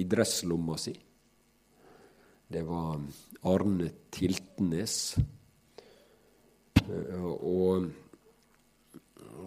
i 0.00 0.06
dresslomma 0.08 0.78
si. 0.80 0.94
Det 2.48 2.62
var 2.68 3.00
Arne 3.50 3.90
Tiltenes. 4.12 5.16
Og 7.40 7.90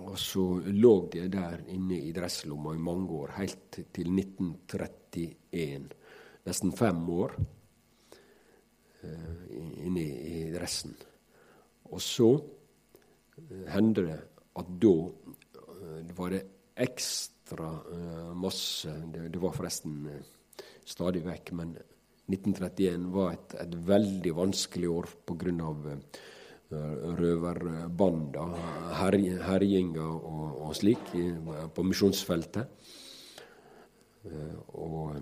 og 0.08 0.16
så 0.20 0.44
lå 0.72 0.94
det 1.12 1.28
der 1.34 1.62
inne 1.73 2.00
i 2.00 2.14
dresslomma 2.16 2.73
i 2.75 2.81
mange 2.81 3.12
år, 3.22 3.34
helt 3.38 3.80
til 3.94 4.12
1931. 4.14 5.88
Nesten 6.47 6.74
fem 6.75 7.02
år 7.12 7.35
uh, 9.03 9.44
inne 9.84 10.03
i, 10.03 10.52
dressen. 10.53 10.96
Og 11.91 12.02
så 12.03 12.29
uh, 12.38 13.66
hendte 13.74 14.06
det 14.08 14.19
at 14.58 14.72
da 14.81 14.96
var 16.18 16.34
det 16.34 16.46
ekstra 16.78 17.69
masse 18.38 18.90
det, 19.14 19.40
var 19.41 19.53
forresten 19.56 20.08
stadig 20.85 21.22
vekk, 21.25 21.52
men 21.58 21.75
1931 22.28 23.06
var 23.14 23.36
et, 23.36 23.56
et 23.64 23.76
veldig 23.88 24.34
vanskelig 24.36 24.90
år 24.92 25.08
grunn 25.40 25.62
av 25.64 25.86
røverbanda, 26.68 28.46
herjinger 29.00 30.04
og, 30.04 30.58
og, 30.68 30.74
slik 30.76 31.14
på 31.74 31.86
misjonsfeltet. 31.88 32.68
Eh, 34.28 34.56
og, 34.76 35.16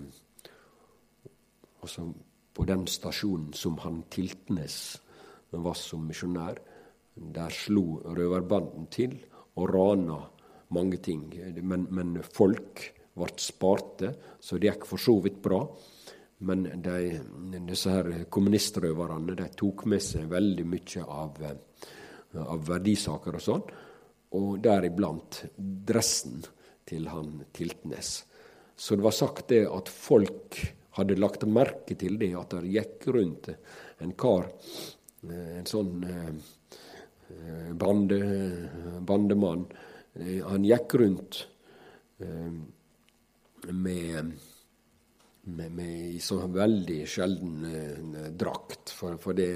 og 1.82 2.14
på 2.56 2.66
den 2.66 2.86
stasjonen 2.90 3.52
som 3.54 3.78
han 3.84 4.02
Tiltnes 4.10 4.96
var 5.52 5.78
som 5.78 6.06
misjonær, 6.08 6.58
der 7.14 7.54
slo 7.54 8.00
røverbanden 8.04 8.88
til 8.92 9.14
og 9.56 9.70
rana 9.70 10.18
mange 10.74 10.98
ting. 10.98 11.28
Men, 11.62 11.86
men 11.94 12.18
folk 12.26 12.82
ble 13.16 13.28
sparte, 13.40 14.10
så 14.40 14.58
det 14.58 14.72
gikk 14.72 14.88
for 14.88 15.00
så 15.00 15.14
vidt 15.24 15.38
bra. 15.44 15.62
Men 16.38 16.66
de, 16.84 17.20
disse 17.64 17.92
her 17.92 18.10
kommunistrøverne 18.32 19.36
de 19.38 19.48
tok 19.56 19.86
med 19.88 20.02
seg 20.04 20.28
veldig 20.28 20.66
mye 20.68 21.04
av, 21.08 21.38
eh, 21.48 22.40
av 22.42 22.64
verdisaker 22.68 23.38
og 23.38 23.44
sånn, 23.44 23.62
og 24.36 24.50
deriblant 24.60 25.44
dressen 25.56 26.42
til 26.86 27.08
han 27.08 27.40
Tiltnes. 27.56 28.18
Så 28.76 28.98
det 28.98 29.06
var 29.06 29.16
sagt 29.16 29.48
det 29.48 29.62
at 29.64 29.88
folk 29.88 30.60
hadde 30.98 31.16
lagt 31.16 31.46
merke 31.48 31.96
til 31.96 32.18
det, 32.20 32.34
at 32.36 32.52
det 32.52 32.74
gikk 32.74 33.08
rundt 33.16 33.48
en 34.04 34.12
kar, 34.12 34.50
eh, 35.24 35.56
en 35.62 35.68
sånn 35.68 36.04
eh, 36.04 37.72
bande, 37.80 38.20
bandemann. 39.08 39.64
Han 40.16 40.64
gikk 40.64 40.94
rundt 40.96 41.40
med 43.68 44.30
med, 45.46 45.72
med 45.72 46.22
så 46.22 46.40
veldig 46.50 47.02
sjelden 47.08 47.64
eh, 47.70 48.30
drakt. 48.34 48.90
For, 48.94 49.18
for 49.22 49.36
det, 49.36 49.50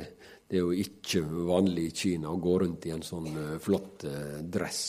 det, 0.46 0.58
er 0.58 0.64
jo 0.64 0.76
ikke 0.84 1.24
vanlig 1.48 1.88
i 1.88 1.94
Kina 2.02 2.30
å 2.30 2.40
gå 2.42 2.58
rundt 2.62 2.86
i 2.86 2.94
en 2.94 3.04
sånn 3.06 3.30
eh, 3.30 3.56
flott 3.62 4.06
eh, 4.08 4.38
dress. 4.42 4.82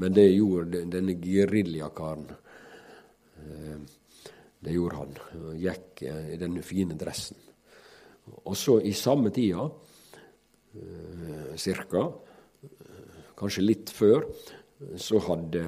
Men 0.00 0.16
det 0.16 0.28
gjorde 0.32 0.84
denne 0.92 1.16
geriljakaren. 1.20 2.26
Eh, 3.40 3.76
det 4.60 4.76
gjorde 4.76 5.00
han. 5.00 5.14
han 5.32 5.60
gikk 5.60 6.02
eh, 6.08 6.34
i 6.34 6.40
denne 6.40 6.64
fine 6.64 6.96
dressen. 7.00 7.40
Og 8.44 8.56
så 8.58 8.78
i 8.86 8.92
samme 8.94 9.32
tida, 9.34 9.64
eh, 10.76 11.54
cirka, 11.58 12.10
kanskje 13.40 13.64
litt 13.64 13.92
før, 13.92 14.28
så 15.00 15.20
hadde 15.24 15.64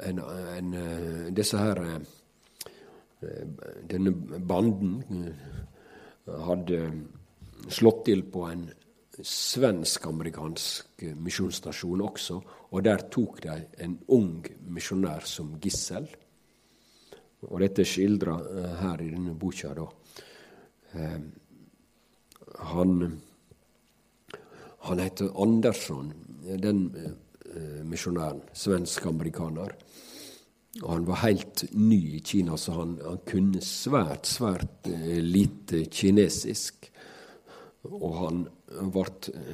en, 0.00 0.18
en, 0.56 0.74
eh, 0.74 1.32
disse 1.34 1.58
her 1.58 1.80
eh, 1.84 2.00
Denne 3.88 4.12
banden 4.40 4.96
eh, 5.28 6.38
hadde 6.46 6.78
slått 7.70 8.06
til 8.08 8.24
på 8.26 8.46
en 8.48 8.64
svensk-amerikansk 9.22 11.04
misjonsstasjon 11.20 12.02
også, 12.02 12.38
og 12.72 12.82
der 12.82 13.04
tok 13.12 13.42
de 13.44 13.54
en 13.84 13.98
ung 14.16 14.40
misjonær 14.72 15.26
som 15.28 15.52
gissel. 15.62 16.08
Og 17.46 17.60
dette 17.60 17.84
skildra 17.86 18.38
her 18.80 19.02
i 19.04 19.10
denne 19.12 19.34
boka, 19.38 19.74
da. 19.76 19.86
Han, 22.72 22.96
han 24.88 25.04
heter 25.04 25.30
Andersson. 25.44 26.10
Den 26.62 26.86
misjonæren, 27.88 28.40
svensk-amerikaner. 28.56 29.76
Og 30.80 30.88
han 30.88 31.04
var 31.04 31.20
helt 31.26 31.64
ny 31.76 32.00
i 32.16 32.22
Kina, 32.24 32.56
så 32.56 32.72
han, 32.78 32.94
han 33.04 33.20
kunne 33.28 33.60
svært, 33.64 34.24
svært 34.28 34.88
eh, 34.88 35.18
lite 35.20 35.84
kinesisk. 35.92 36.88
Og 37.90 38.12
han 38.16 38.44
ble 38.94 39.04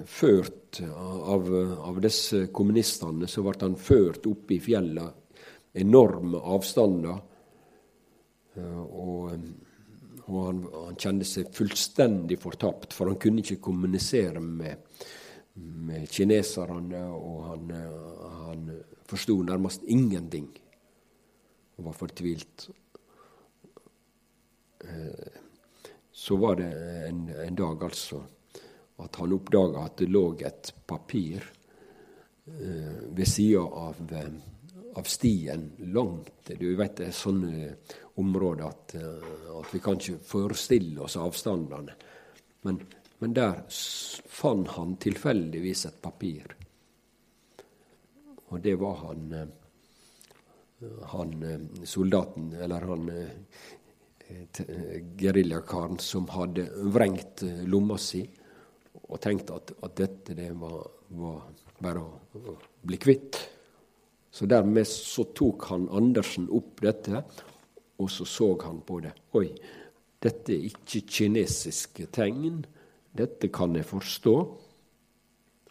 ført 0.07 0.79
av, 0.85 1.49
av 1.89 1.99
disse 2.05 2.45
kommunistene, 2.55 3.27
så 3.27 3.43
ble 3.43 3.57
han 3.65 3.75
ført 3.81 4.29
opp 4.31 4.53
i 4.55 4.61
fjellet, 4.63 5.41
enorme 5.83 6.39
avstander. 6.55 7.19
Eh, 8.55 8.79
og, 8.79 9.35
og 10.29 10.39
han, 10.45 10.63
han, 10.71 11.01
kjente 11.03 11.27
seg 11.27 11.51
fullstendig 11.57 12.39
fortapt, 12.45 12.95
for 12.95 13.11
han 13.11 13.19
kunne 13.19 13.43
ikke 13.43 13.59
kommunisere 13.73 14.45
med, 14.45 14.87
med 15.59 16.09
kineserne, 16.11 17.03
og 17.15 17.45
han, 17.49 17.71
han 18.45 18.71
forsto 19.09 19.41
nærmest 19.43 19.87
ingenting 19.87 20.49
og 21.79 21.85
var 21.89 21.97
fortvilt. 21.97 22.69
Eh, 24.85 25.39
så 26.13 26.37
var 26.37 26.59
det 26.59 26.73
en, 27.09 27.29
en 27.29 27.55
dag 27.55 27.83
altså 27.83 28.23
at 28.99 29.17
han 29.17 29.33
oppdaga 29.33 29.85
at 29.87 30.01
det 30.01 30.11
lå 30.11 30.25
et 30.43 30.73
papir 30.87 31.45
eh, 32.47 33.03
ved 33.15 33.27
sida 33.31 33.63
av, 33.63 34.01
eh, 34.11 34.89
av, 34.99 35.07
stien 35.07 35.69
langt 35.95 36.51
Du 36.59 36.75
vet 36.77 36.97
det 36.99 37.11
er 37.11 37.15
sånne 37.15 37.75
områder 38.19 38.65
at, 38.67 38.97
at 38.99 39.75
vi 39.75 39.81
kan 39.83 40.01
ikke 40.01 40.19
forestille 40.27 41.05
oss 41.05 41.15
avstandene. 41.21 41.95
Men, 42.67 42.81
men 43.19 43.35
der 43.35 43.65
fant 43.71 44.69
han 44.77 44.97
tilfeldigvis 45.03 45.87
et 45.89 46.01
papir. 46.03 46.55
Og 48.49 48.61
det 48.65 48.77
var 48.81 49.01
han, 49.03 49.33
eh, 49.35 50.95
han 51.13 51.35
soldaten, 51.85 52.53
eller 52.55 52.87
han 52.87 53.11
geriljakaren 55.17 55.99
som 55.99 56.27
hadde 56.29 56.67
vrengt 56.93 57.43
lomma 57.65 57.97
si 57.97 58.21
og 59.09 59.21
tenkte 59.25 59.57
at, 59.57 59.73
at 59.85 59.95
dette 59.97 60.35
det 60.37 60.51
var, 60.61 60.83
var 61.17 61.47
bare 61.81 62.03
å, 62.03 62.17
å, 62.37 62.57
bli 62.85 62.99
kvitt. 63.01 63.39
Så 64.31 64.47
dermed 64.51 64.87
så 64.89 65.25
tok 65.37 65.69
han 65.71 65.89
Andersen 65.97 66.49
opp 66.55 66.83
dette, 66.85 67.23
og 67.99 68.11
så 68.13 68.27
så 68.29 68.51
han 68.63 68.83
på 68.87 69.01
det. 69.03 69.15
Oi, 69.39 69.49
dette 70.21 70.55
er 70.55 70.67
ikke 70.69 71.03
kinesiske 71.09 72.11
tegn. 72.15 72.61
Dette 73.19 73.51
kan 73.55 73.75
jeg 73.77 73.89
forstå. 73.89 74.35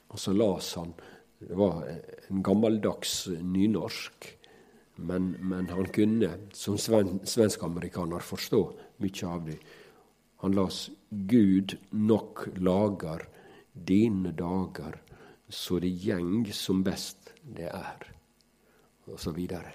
Og 0.08 0.20
så 0.20 0.34
las 0.36 0.74
han 0.76 0.94
Det 1.40 1.54
var 1.54 1.84
en 2.30 2.44
gammeldags 2.44 3.28
nynorsk. 3.28 4.38
Men, 4.98 5.36
men 5.40 5.68
han 5.70 5.86
kunne 5.94 6.32
som 6.54 6.78
sven, 6.82 7.20
svensk-amerikaner 7.22 8.24
forstå 8.26 8.62
mye 9.04 9.28
av 9.30 9.44
det. 9.46 9.60
Han 10.42 10.56
las 10.58 10.90
Gud 11.10 11.78
nok 11.92 12.48
lagar 12.58 13.28
dine 13.74 14.32
dager 14.34 14.98
så 15.50 15.80
det 15.80 15.94
gjeng 16.04 16.48
som 16.54 16.82
best 16.84 17.32
det 17.42 17.70
er, 17.72 18.08
og 19.08 19.20
så 19.20 19.32
videre. 19.32 19.72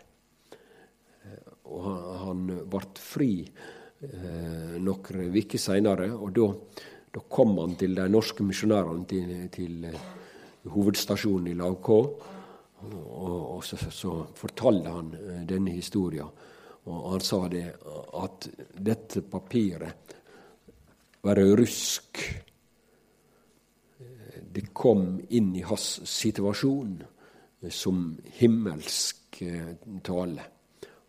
Og 1.73 1.85
han, 1.87 2.03
han 2.23 2.43
ble 2.69 2.83
fri 3.01 3.31
eh, 3.41 4.75
noen 4.83 5.33
uker 5.33 5.63
seinere, 5.63 6.11
og 6.13 6.35
da 6.37 6.51
kom 7.29 7.59
han 7.59 7.77
til 7.77 7.97
de 7.97 8.09
norske 8.09 8.45
misjonærene 8.47 9.05
til, 9.09 9.33
til 9.53 9.89
uh, 9.91 9.99
hovedstasjonen 10.73 11.51
i 11.53 11.59
Lav 11.59 11.77
K. 11.85 11.99
Og, 12.83 13.57
og 13.57 13.65
så, 13.65 13.77
så, 13.91 14.15
fortalte 14.35 14.91
han 14.91 15.13
uh, 15.15 15.43
denne 15.49 15.75
historien. 15.77 16.31
Og 16.89 17.13
han 17.13 17.23
sa 17.23 17.45
det 17.49 17.67
at 18.19 18.49
dette 18.75 19.23
papiret 19.23 20.17
var 21.23 21.39
rusk. 21.57 22.19
Det 24.53 24.65
kom 24.75 25.21
inn 25.31 25.53
i 25.57 25.63
hans 25.63 26.01
situasjon 26.09 26.97
som 27.71 28.19
himmelsk 28.41 29.43
eh, 29.47 29.77
tale. 30.03 30.43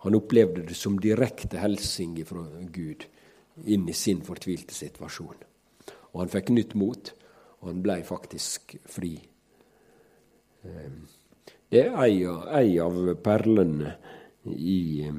Han 0.06 0.16
opplevde 0.16 0.66
det 0.68 0.78
som 0.78 1.00
direkte 1.00 1.58
hilsing 1.58 2.20
fra 2.28 2.44
Gud 2.76 3.08
inn 3.66 3.90
i 3.90 3.96
sin 3.98 4.22
fortvilte 4.26 4.76
situasjon. 4.76 5.53
Og 6.14 6.24
han 6.24 6.32
fikk 6.32 6.54
nytt 6.54 6.76
mot, 6.78 7.14
og 7.62 7.70
han 7.72 7.84
blei 7.84 8.02
faktisk 8.06 8.76
fri. 8.86 9.16
Eh, 10.64 10.92
det 11.74 11.88
er 11.88 11.96
ei, 12.06 12.20
ei 12.54 12.76
av 12.82 13.00
perlene 13.26 13.96
i, 14.54 15.10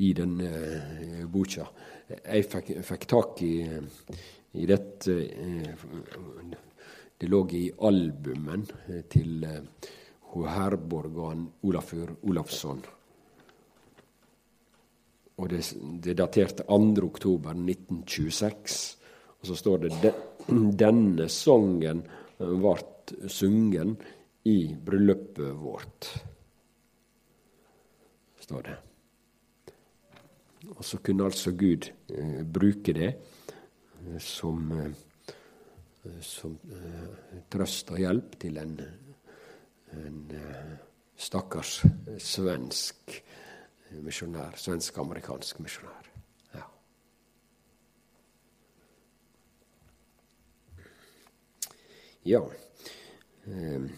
i 0.00 0.12
denne 0.16 1.26
boka 1.28 1.68
jeg 2.08 2.46
fikk, 2.50 2.70
fikk 2.84 3.06
tak 3.08 3.42
i, 3.44 3.54
i, 3.64 4.66
dette 4.68 5.14
eh, 5.14 5.84
Det 7.16 7.30
lå 7.30 7.40
i 7.56 7.64
albumen 7.88 8.66
til 9.10 9.44
eh, 9.48 9.62
Herborg 10.34 11.20
og 11.22 11.64
Olafur 11.68 12.16
Olafsson. 12.28 12.82
Og 15.38 15.48
det, 15.50 15.62
det 16.02 16.16
daterte 16.18 16.66
2. 16.66 17.38
oktober 19.44 19.44
1926. 19.44 19.44
Og 19.44 19.48
så 19.48 19.56
står 19.60 19.78
det 19.84 20.14
denne 20.78 21.28
sangen 21.28 22.02
ble 22.38 23.28
sungen 23.28 23.96
i 24.44 24.74
bryllupet 24.74 25.52
vårt. 25.60 26.08
står 28.44 28.62
det. 28.62 28.76
Og 30.76 30.84
så 30.84 30.98
kunne 31.04 31.24
altså 31.24 31.52
Gud 31.52 31.88
eh, 32.08 32.42
bruke 32.44 32.92
det 32.92 33.10
eh, 33.14 34.18
som, 34.20 34.72
eh, 34.72 36.20
som 36.20 36.58
eh, 36.72 37.38
trøst 37.52 37.92
og 37.92 38.00
hjelp 38.00 38.36
til 38.40 38.60
en, 38.60 38.74
en 39.96 40.20
eh, 40.36 40.74
stakkars 41.16 41.78
svensk 42.18 43.22
misjonær, 44.02 44.56
svensk-amerikansk 44.58 45.60
misjonær. 45.62 46.08
Ja. 46.54 46.64
Ja. 52.24 52.42
Eh, 53.46 53.88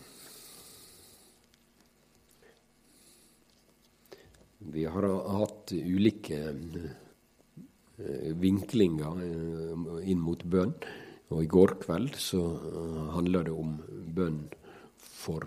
Vi 4.72 4.84
har 4.84 5.04
hatt 5.38 5.72
ulike 5.72 6.38
eh, 6.50 8.30
vinklinger 8.40 9.20
eh, 9.22 10.08
inn 10.10 10.22
mot 10.22 10.42
bønn. 10.42 10.74
Og 11.34 11.42
i 11.42 11.50
går 11.50 11.76
kveld 11.84 12.16
så 12.18 12.42
eh, 12.56 13.02
handla 13.14 13.44
det 13.46 13.54
om 13.54 13.76
bønn 14.16 14.40
for 14.98 15.46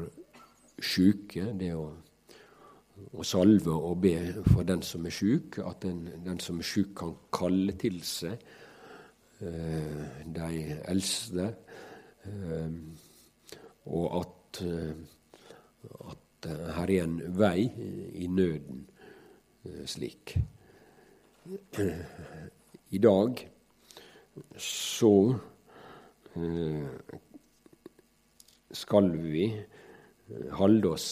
sjuke. 0.80 1.50
Det 1.60 1.74
å, 1.76 1.90
å, 3.12 3.28
salve 3.28 3.76
og 3.76 4.00
be 4.06 4.16
for 4.54 4.64
den 4.68 4.86
som 4.88 5.08
er 5.10 5.16
sjuk. 5.16 5.60
At 5.68 5.84
den, 5.84 6.06
den, 6.24 6.40
som 6.44 6.62
er 6.64 6.70
sjuk, 6.72 6.96
kan 7.02 7.18
kalle 7.36 7.76
til 7.80 8.00
seg 8.06 8.40
de 9.40 10.48
eldste. 10.92 11.46
Eh, 12.26 12.72
og 13.90 14.20
at, 14.20 14.62
at 16.12 16.50
her 16.76 16.92
er 16.94 17.04
en 17.04 17.20
vei 17.40 17.70
i 18.14 18.28
nøden. 18.28 18.88
Eh, 19.66 19.86
slik. 19.86 20.38
I 22.90 22.98
dag 22.98 23.50
så 24.56 25.16
eh, 26.36 26.88
skal 28.72 29.10
vi 29.20 29.46
eh, 29.50 30.50
holde 30.56 30.94
oss 30.94 31.10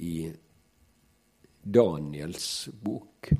i 0.00 0.26
Daniels 1.62 2.68
bok, 2.72 3.30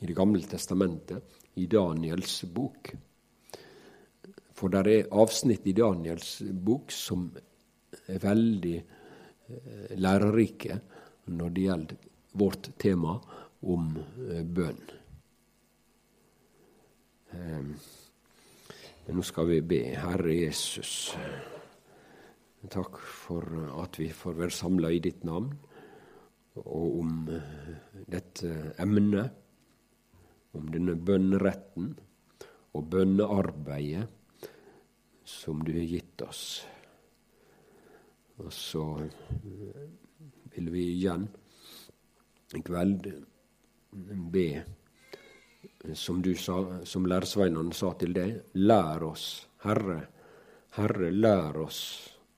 i 0.00 0.06
Det 0.06 0.16
gamle 0.16 0.42
testamentet, 0.44 1.24
i 1.54 1.66
Daniels 1.66 2.44
bok. 2.44 2.92
For 4.60 4.72
det 4.72 4.80
er 4.92 5.12
avsnitt 5.16 5.64
i 5.70 5.72
Daniels 5.76 6.42
bok 6.52 6.92
som 6.92 7.30
er 8.04 8.20
veldig 8.20 8.76
lærerike 9.98 10.76
når 11.32 11.54
det 11.54 11.64
gjelder 11.64 12.08
vårt 12.38 12.68
tema 12.78 13.16
om 13.66 13.90
eh, 13.96 14.44
bønn. 14.44 14.82
Men 17.30 19.16
nå 19.16 19.24
skal 19.26 19.48
vi 19.50 19.60
be. 19.62 19.80
Herre 19.98 20.34
Jesus, 20.34 21.14
takk 22.70 22.98
for 22.98 23.46
at 23.82 23.98
vi 24.00 24.10
får 24.14 24.38
være 24.38 24.54
samla 24.54 24.90
i 24.94 25.02
ditt 25.02 25.24
navn, 25.26 25.50
og 26.60 26.86
om 27.00 27.28
eh, 27.34 27.74
dette 28.10 28.74
emnet, 28.82 29.36
om 30.58 30.66
denne 30.70 30.96
bønneretten 30.98 31.92
og 32.74 32.88
bønnearbeidet 32.90 34.08
som 35.30 35.62
du 35.64 35.72
har 35.72 35.86
gitt 35.86 36.22
oss. 36.26 36.44
Og 38.40 38.52
så 38.52 38.84
eh, 39.04 39.88
vil 40.54 40.70
vi 40.72 40.84
igjen 40.96 41.26
i 42.56 42.62
kveld 42.66 43.06
be, 44.32 44.46
som, 45.94 46.22
du 46.22 46.34
sa, 46.34 46.84
som 46.84 47.06
læresveinene 47.06 47.74
sa 47.76 47.92
til 48.00 48.14
deg, 48.16 48.36
lær 48.58 49.04
oss, 49.06 49.26
Herre, 49.64 50.00
Herre, 50.76 51.10
lær 51.14 51.58
oss 51.62 51.80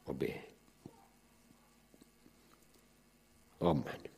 å 0.08 0.16
be. 0.18 0.32
Amen. 3.62 4.08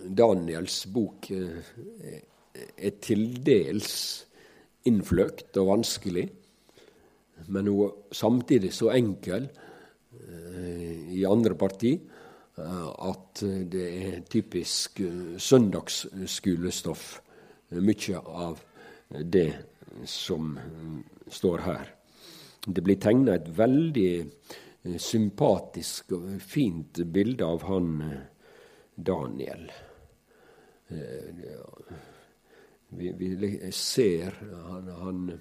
Daniels 0.00 0.86
bok 0.88 1.28
eh, 1.36 1.60
er 2.56 2.94
til 3.04 3.26
dels 3.44 3.90
innfløkt 4.88 5.56
og 5.60 5.68
vanskelig, 5.74 6.26
men 7.48 7.68
hun 7.68 7.90
samtidig 8.14 8.72
så 8.76 8.92
enkel 8.94 9.48
i 11.10 11.24
andre 11.28 11.54
parti 11.58 11.94
at 12.60 13.42
det 13.72 13.86
er 13.88 14.16
typisk 14.28 15.00
søndagsskolestoff, 15.40 17.04
mye 17.80 18.20
av 18.20 18.60
det 19.24 19.48
som 20.04 20.58
står 21.30 21.64
her. 21.64 21.94
Det 22.66 22.84
blir 22.84 23.00
tegna 23.00 23.38
et 23.38 23.48
veldig 23.56 24.12
sympatisk 25.00 26.12
og 26.16 26.26
fint 26.44 27.00
bilde 27.12 27.46
av 27.46 27.64
han 27.68 27.94
Daniel. 28.96 29.70
Vi, 32.90 33.12
vi 33.12 33.72
ser 33.72 34.34
han, 34.66 34.88
han, 34.88 35.40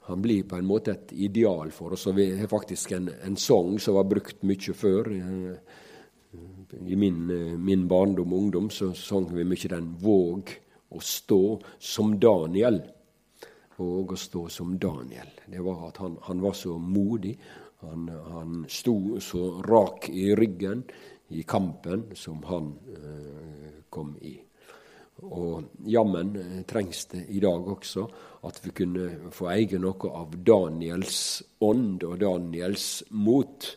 han, 0.00 0.22
blir 0.22 0.44
på 0.48 0.56
en 0.56 0.68
måte 0.68 0.92
et 0.92 1.12
ideal 1.12 1.70
for 1.74 1.96
oss. 1.96 2.06
og 2.06 2.16
Vi 2.18 2.28
har 2.38 2.50
faktisk 2.50 2.92
en, 2.92 3.10
en 3.26 3.36
sang 3.36 3.78
som 3.82 3.98
var 3.98 4.06
brukt 4.06 4.44
mye 4.46 4.76
før. 4.76 5.10
I 6.76 6.96
min, 6.98 7.26
min 7.64 7.86
barndom 7.88 8.32
og 8.32 8.44
ungdom 8.44 8.70
så 8.70 8.92
sang 8.94 9.26
vi 9.34 9.44
mye 9.44 9.72
den 9.72 9.94
'Våg 9.98 10.54
å 10.90 11.00
stå 11.00 11.58
som 11.78 12.18
Daniel'. 12.20 12.82
Våg 13.76 14.12
å 14.12 14.16
stå 14.16 14.48
som 14.48 14.78
Daniel. 14.78 15.28
Det 15.46 15.60
var 15.60 15.88
at 15.88 15.96
han, 16.00 16.16
han 16.22 16.40
var 16.40 16.52
så 16.52 16.78
modig. 16.78 17.36
Han, 17.84 18.08
han 18.08 18.64
sto 18.68 19.20
så 19.20 19.60
rak 19.62 20.08
i 20.08 20.30
ryggen 20.34 20.84
i 21.28 21.42
kampen 21.42 22.06
som 22.14 22.42
han 22.48 22.72
eh, 22.96 23.82
kom 23.90 24.16
i. 24.20 24.45
Og 25.24 25.64
jammen 25.88 26.34
eh, 26.36 26.62
trengs 26.68 27.06
det 27.12 27.22
i 27.32 27.40
dag 27.40 27.68
også 27.72 28.04
at 28.46 28.60
vi 28.64 28.72
kunne 28.76 29.30
få 29.32 29.48
eie 29.54 29.78
noe 29.80 30.10
av 30.12 30.34
Daniels 30.44 31.20
ånd 31.64 32.04
og 32.04 32.18
Daniels 32.20 33.00
mot, 33.16 33.68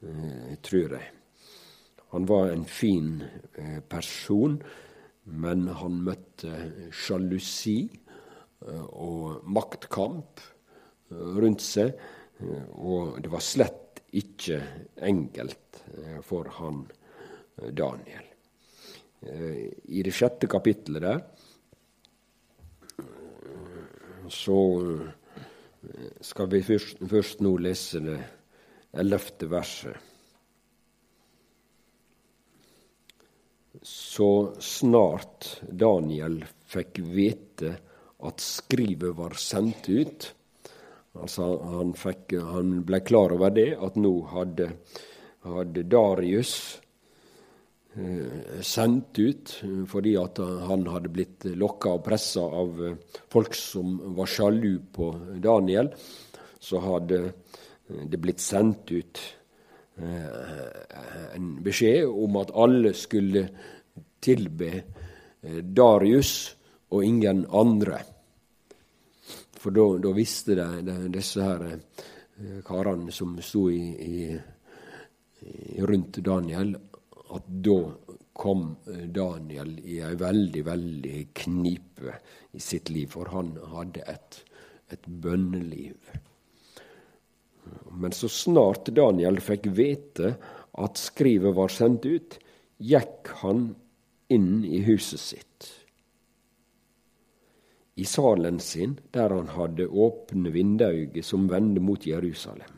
eh, 0.00 0.54
tror 0.64 0.96
jeg. 0.96 1.10
Han 2.14 2.28
var 2.30 2.48
en 2.54 2.64
fin 2.64 3.18
eh, 3.60 3.80
person, 3.84 4.56
men 5.28 5.66
han 5.68 5.98
møtte 6.06 6.54
sjalusi 6.88 7.82
og 8.64 9.44
maktkamp 9.44 10.40
rundt 11.12 11.62
seg, 11.62 11.92
og 12.80 13.20
det 13.22 13.30
var 13.30 13.44
slett 13.44 14.00
ikke 14.16 14.58
enkelt 15.04 15.82
for 16.26 16.48
han 16.56 16.80
Daniel. 17.76 18.27
Eh, 19.20 19.66
i 19.84 20.02
det 20.06 20.14
sjette 20.14 20.46
kapittelet 20.46 21.02
der 21.02 21.22
så 24.30 24.58
eh, 24.84 26.12
skal 26.22 26.50
vi 26.52 26.60
først, 26.62 27.02
først 27.10 27.42
nå 27.42 27.56
lese 27.64 28.02
det 28.04 28.18
ellevte 28.98 29.48
verset. 29.50 29.96
Så 33.82 34.30
snart 34.62 35.50
Daniel 35.66 36.40
fikk 36.70 37.02
vite 37.02 37.74
at 38.26 38.42
skrivet 38.42 39.14
var 39.18 39.38
sendt 39.38 39.88
ut 39.88 40.34
Altså 41.18 41.46
han, 41.66 41.88
fikk, 41.98 42.36
han 42.46 42.82
ble 42.86 43.00
klar 43.02 43.32
over 43.34 43.50
det, 43.50 43.72
at 43.74 43.96
nå 43.98 44.12
hadde, 44.30 44.68
hadde 45.42 45.82
Darius 45.90 46.52
Eh, 46.68 46.87
sendt 48.62 49.18
ut 49.18 49.54
eh, 49.62 49.84
fordi 49.88 50.14
at 50.20 50.38
han 50.68 50.86
hadde 50.90 51.12
blitt 51.12 51.46
lokka 51.58 51.96
og 51.96 52.04
pressa 52.06 52.42
av 52.42 52.82
eh, 52.84 52.98
folk 53.32 53.56
som 53.56 53.96
var 54.16 54.30
sjalu 54.30 54.78
på 54.94 55.10
Daniel. 55.42 55.90
Så 56.60 56.82
hadde 56.82 57.22
det 57.88 58.20
blitt 58.20 58.42
sendt 58.42 58.90
ut 58.92 59.20
en 59.98 61.46
beskjed 61.64 62.06
om 62.06 62.36
at 62.38 62.52
alle 62.54 62.92
skulle 62.94 63.40
tilbe 64.22 64.68
Darius 65.62 66.32
og 66.94 67.06
ingen 67.06 67.40
andre. 67.50 67.98
For 69.58 69.74
da 69.74 70.12
visste 70.14 70.54
de, 70.58 70.66
de, 70.86 70.96
disse 71.16 71.42
her 71.42 71.64
karene 72.66 73.14
som 73.14 73.34
sto 73.42 73.64
i, 73.72 73.82
i, 74.06 75.80
rundt 75.82 76.20
Daniel, 76.22 76.76
at 77.34 77.48
da 77.64 77.78
kom 78.38 78.76
eh, 78.86 79.06
Daniel 79.10 79.74
i 79.82 79.98
ei 80.04 80.14
veldig, 80.18 80.64
veldig 80.66 81.18
knipe 81.42 82.18
i 82.52 82.62
sitt 82.62 82.90
liv, 82.94 83.10
for 83.16 83.30
han 83.34 83.54
hadde 83.72 84.04
et, 84.08 84.40
et 84.94 85.06
bønneliv. 85.06 86.12
Men 87.98 88.14
så 88.14 88.30
snart 88.32 88.92
Daniel 88.96 89.40
fikk 89.44 89.68
vite 89.76 90.36
at 90.78 91.00
skrivet 91.00 91.56
var 91.56 91.72
sendt 91.74 92.06
ut, 92.06 92.38
gikk 92.78 93.32
han 93.42 93.72
inn 94.32 94.62
i 94.64 94.80
huset 94.86 95.20
sitt. 95.20 95.68
I 97.98 98.06
salen 98.06 98.60
sin, 98.62 98.94
der 99.10 99.34
han 99.34 99.50
hadde 99.56 99.88
åpne 99.90 100.52
vindauger 100.54 101.24
som 101.26 101.48
vendte 101.50 101.82
mot 101.82 102.06
Jerusalem. 102.06 102.76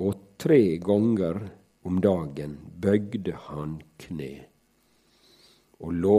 Og 0.00 0.38
tre 0.40 0.78
ganger 0.80 1.42
om 1.88 2.00
dagen 2.04 2.56
bøgde 2.82 3.32
han 3.48 3.78
kne. 4.02 4.32
Og 5.80 5.94
lå, 5.94 6.14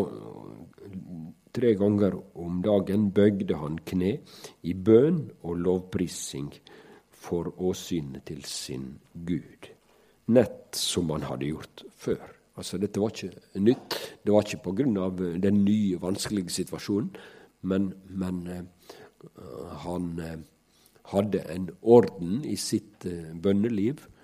tre 1.54 1.74
ganger 1.78 2.16
om 2.40 2.62
dagen 2.66 3.10
bøgde 3.14 3.58
han 3.60 3.78
kne 3.86 4.16
i 4.64 4.74
bønn 4.74 5.26
og 5.44 5.62
lovprising 5.66 6.50
for 7.20 7.52
åsynet 7.60 8.26
til 8.30 8.44
sin 8.48 8.94
Gud, 9.14 9.70
nett 10.32 10.78
som 10.80 11.12
han 11.14 11.28
hadde 11.28 11.52
gjort 11.52 11.84
før. 12.00 12.24
Altså, 12.60 12.80
dette 12.80 13.00
var 13.00 13.14
ikke 13.14 13.60
nytt. 13.62 13.98
Det 14.24 14.34
var 14.34 14.48
ikke 14.48 14.64
pga. 14.66 15.10
den 15.40 15.64
nye, 15.66 16.00
vanskelige 16.02 16.50
situasjonen, 16.50 17.12
men, 17.62 17.94
men 18.10 18.48
uh, 18.48 19.76
han 19.84 20.20
uh, 20.20 20.40
hadde 21.12 21.44
en 21.52 21.70
orden 21.82 22.46
i 22.46 22.56
sitt 22.56 23.06
uh, 23.06 23.36
bønneliv 23.36 24.00
Eh, 24.00 24.19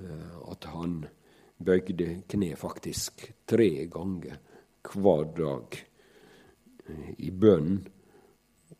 at 0.00 0.66
han 0.74 0.98
bøyde 1.56 2.08
kne 2.28 2.50
faktisk 2.58 3.24
tre 3.48 3.68
ganger 3.90 4.36
hver 4.92 5.24
dag 5.36 5.78
eh, 6.86 7.12
i 7.18 7.30
bønn 7.32 7.78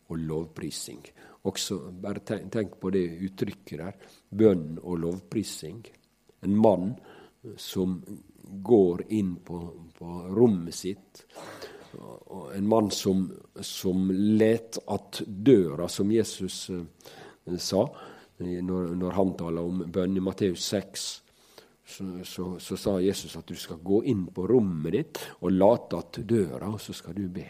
og 0.07 0.17
lovprising. 0.23 1.01
Også, 1.47 1.79
bare 1.91 2.23
tenk, 2.27 2.51
tenk 2.53 2.77
på 2.79 2.91
det 2.93 3.05
uttrykket 3.27 3.79
der. 3.81 3.97
Bønn 4.29 4.77
og 4.83 4.99
lovprising. 5.03 5.81
En 6.43 6.55
mann 6.55 6.91
som 7.59 7.97
går 8.63 9.05
inn 9.15 9.35
på, 9.45 9.59
på 9.97 10.17
rommet 10.35 10.75
sitt. 10.75 11.23
En 12.55 12.67
mann 12.67 12.91
som, 12.91 13.25
som 13.63 14.09
let 14.11 14.79
at 14.91 15.21
døra, 15.27 15.87
som 15.89 16.11
Jesus 16.11 16.69
uh, 16.69 16.83
sa, 17.57 17.83
når, 18.37 18.91
når 18.95 19.15
han 19.17 19.31
taler 19.37 19.65
om 19.65 19.85
bønn 19.91 20.17
i 20.17 20.21
Matteus 20.21 20.65
6, 20.69 21.05
så, 21.87 22.05
så, 22.23 22.59
så, 22.59 22.77
sa 22.77 22.97
Jesus 22.99 23.37
at 23.39 23.47
du 23.47 23.55
skal 23.55 23.79
gå 23.83 24.01
inn 24.11 24.25
på 24.33 24.43
rommet 24.49 24.93
ditt 24.93 25.21
og 25.39 25.53
late 25.55 26.01
at 26.01 26.19
døra, 26.27 26.67
og 26.67 26.81
så 26.83 26.93
skal 26.93 27.15
du 27.15 27.29
be. 27.31 27.47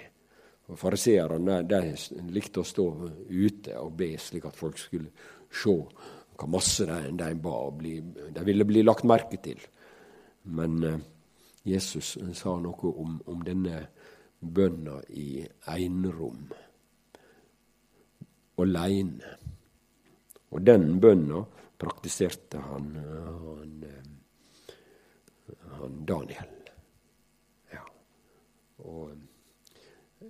Og 0.68 0.78
Fariseerne 0.78 1.62
likte 2.36 2.62
å 2.62 2.68
stå 2.68 2.86
ute 3.32 3.80
og 3.80 3.96
be, 3.98 4.12
slik 4.22 4.46
at 4.46 4.56
folk 4.60 4.78
skulle 4.80 5.10
se 5.50 5.76
hva 6.38 6.50
masse 6.54 6.86
de, 6.86 7.00
de 7.18 7.30
ba. 7.42 7.56
og 7.66 7.80
bli, 7.80 7.98
De 8.36 8.46
ville 8.46 8.68
bli 8.68 8.84
lagt 8.84 9.08
merke 9.10 9.40
til. 9.42 9.64
Men 10.54 10.84
eh, 10.84 11.00
Jesus 11.68 12.18
sa 12.38 12.56
noe 12.62 12.94
om, 12.94 13.18
om 13.26 13.44
denne 13.44 13.82
bønna 14.40 15.00
i 15.18 15.42
enerom, 15.74 16.46
aleine. 18.62 19.38
Og 20.54 20.64
den 20.64 21.00
bønna 21.04 21.42
praktiserte 21.78 22.62
han, 22.64 22.94
han, 22.98 23.74
han 25.78 25.98
Daniel. 26.08 26.54
Ja. 27.74 27.84
Og 28.88 29.12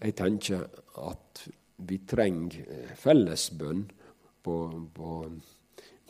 jeg 0.02 0.16
tenker 0.18 0.66
at 1.08 1.46
vi 1.88 2.00
trenger 2.10 2.96
fellesbønn 2.98 3.86
på, 4.44 4.56
på, 4.96 5.12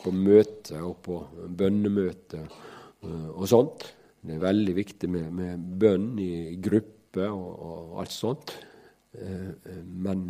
på 0.03 0.13
møte 0.15 0.81
og 0.85 0.95
på 1.05 1.19
bønnemøte 1.59 2.43
eh, 2.43 3.29
og 3.33 3.47
sånt. 3.49 3.87
Det 4.21 4.35
er 4.35 4.43
veldig 4.43 4.75
viktig 4.77 5.09
med, 5.11 5.27
med 5.35 5.67
bønn 5.79 6.13
i 6.23 6.31
gruppe 6.63 7.27
og, 7.27 7.49
og 7.67 7.99
alt 8.03 8.15
sånt. 8.15 8.55
Eh, 9.17 9.49
eh, 9.51 9.83
men 9.83 10.25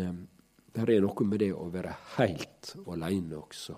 det 0.85 0.97
er 0.97 1.05
noe 1.05 1.25
med 1.25 1.41
det 1.41 1.53
å 1.55 1.69
være 1.73 1.93
heilt 2.17 2.73
aleine 2.91 3.39
også. 3.39 3.75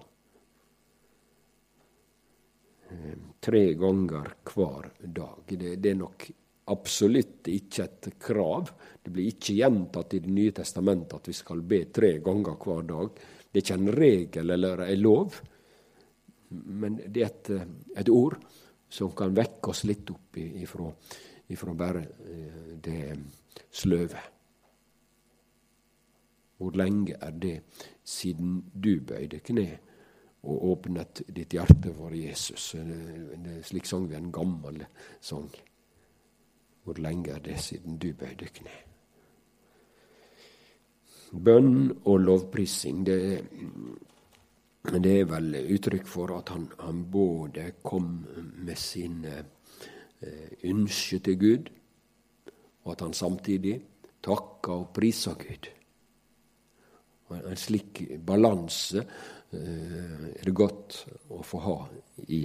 Eh, 2.89 3.18
tre 3.39 3.63
ganger 3.79 4.34
hver 4.50 4.89
dag. 5.00 5.44
Det, 5.48 5.75
det, 5.77 5.91
er 5.91 6.00
nok 6.00 6.25
absolutt 6.74 7.48
ikke 7.53 7.86
et 7.86 8.10
krav. 8.22 8.72
Det 9.03 9.13
blir 9.13 9.29
ikke 9.32 9.56
gjentatt 9.60 10.15
i 10.18 10.24
Det 10.25 10.34
nye 10.34 10.56
testamentet 10.58 11.20
at 11.20 11.29
vi 11.29 11.38
skal 11.38 11.62
be 11.62 11.84
tre 11.94 12.15
ganger 12.25 12.58
hver 12.58 12.88
dag. 12.89 13.22
Det 13.50 13.62
er 13.62 13.65
ikke 13.65 13.79
en 13.79 13.94
regel 13.96 14.56
eller 14.58 14.84
en 14.86 15.01
lov, 15.01 15.39
men 16.50 16.98
det 17.06 17.22
er 17.24 17.29
et, 17.29 17.53
et 18.01 18.10
ord 18.10 18.36
som 18.89 19.13
kan 19.13 19.34
vekke 19.38 19.70
oss 19.70 19.84
litt 19.86 20.10
opp 20.10 20.38
ifra, 20.41 20.89
ifra 21.53 21.74
bare 21.77 22.03
eh, 22.25 22.75
det 22.82 23.01
sløve. 23.70 24.38
Hvor 26.60 26.75
lenge 26.75 27.16
er 27.22 27.32
det 27.32 27.56
siden 28.04 28.60
du 28.74 29.00
bøyde 29.08 29.39
kne 29.39 29.68
og 30.44 30.66
åpnet 30.72 31.24
ditt 31.32 31.56
hjerte 31.56 31.94
for 31.96 32.16
Jesus? 32.16 32.75
Slik 33.63 33.88
sang 33.88 34.10
vi 34.10 34.20
en 34.20 34.32
gammel 34.32 34.84
sang. 35.22 35.50
Hvor 36.84 37.00
lenge 37.00 37.32
er 37.32 37.39
det 37.44 37.60
siden 37.63 37.98
du 37.98 38.12
bøyde 38.13 38.51
kne? 38.60 38.75
Bønn 41.30 41.92
og 42.10 42.24
lovprising, 42.25 43.04
det 43.06 43.20
er 43.34 43.44
det 44.89 45.12
er 45.22 45.25
vel 45.28 45.56
uttrykk 45.75 46.08
for 46.08 46.32
at 46.38 46.50
han, 46.54 46.70
han 46.80 47.04
både 47.12 47.66
kom 47.84 48.25
med 48.63 48.78
sine 48.80 49.34
eh, 50.24 50.54
ønsker 50.72 51.20
til 51.20 51.39
Gud, 51.39 51.70
og 52.84 52.92
at 52.96 53.04
han 53.04 53.13
samtidig 53.13 53.75
takka 54.24 54.80
og 54.80 54.94
prisa 54.96 55.36
Gud. 55.38 55.70
En 57.38 57.59
slik 57.59 58.01
balanse 58.25 59.03
eh, 59.03 60.27
er 60.33 60.45
det 60.45 60.55
godt 60.57 61.03
å 61.29 61.43
få 61.45 61.62
ha 61.65 61.77
i 62.27 62.43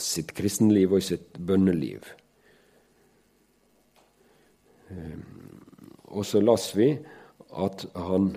sitt 0.00 0.32
kristenliv 0.36 0.94
og 0.94 1.02
i 1.02 1.08
sitt 1.10 1.38
bønneliv. 1.38 2.08
Eh, 4.92 5.18
og 6.08 6.24
så 6.24 6.40
las 6.40 6.70
vi 6.76 6.94
at 7.52 7.84
han 7.96 8.30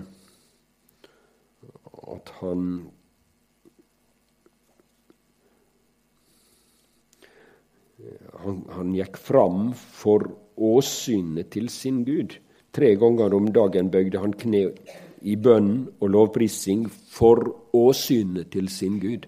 at 2.12 2.32
han 2.40 2.66
han, 8.42 8.64
han 8.74 8.94
gikk 8.96 9.18
fram 9.20 9.70
for 9.76 10.26
åsynet 10.56 11.52
til 11.54 11.68
sin 11.72 12.02
Gud. 12.04 12.36
Tre 12.72 12.94
ganger 12.98 13.34
om 13.36 13.50
dagen 13.54 13.90
bøyde 13.92 14.20
han 14.22 14.34
kne 14.36 14.66
i 15.22 15.36
bønn 15.36 15.74
og 16.00 16.10
lovprising 16.10 16.86
for 16.90 17.44
åsynet 17.76 18.50
til 18.52 18.68
sin 18.68 18.98
Gud. 19.00 19.26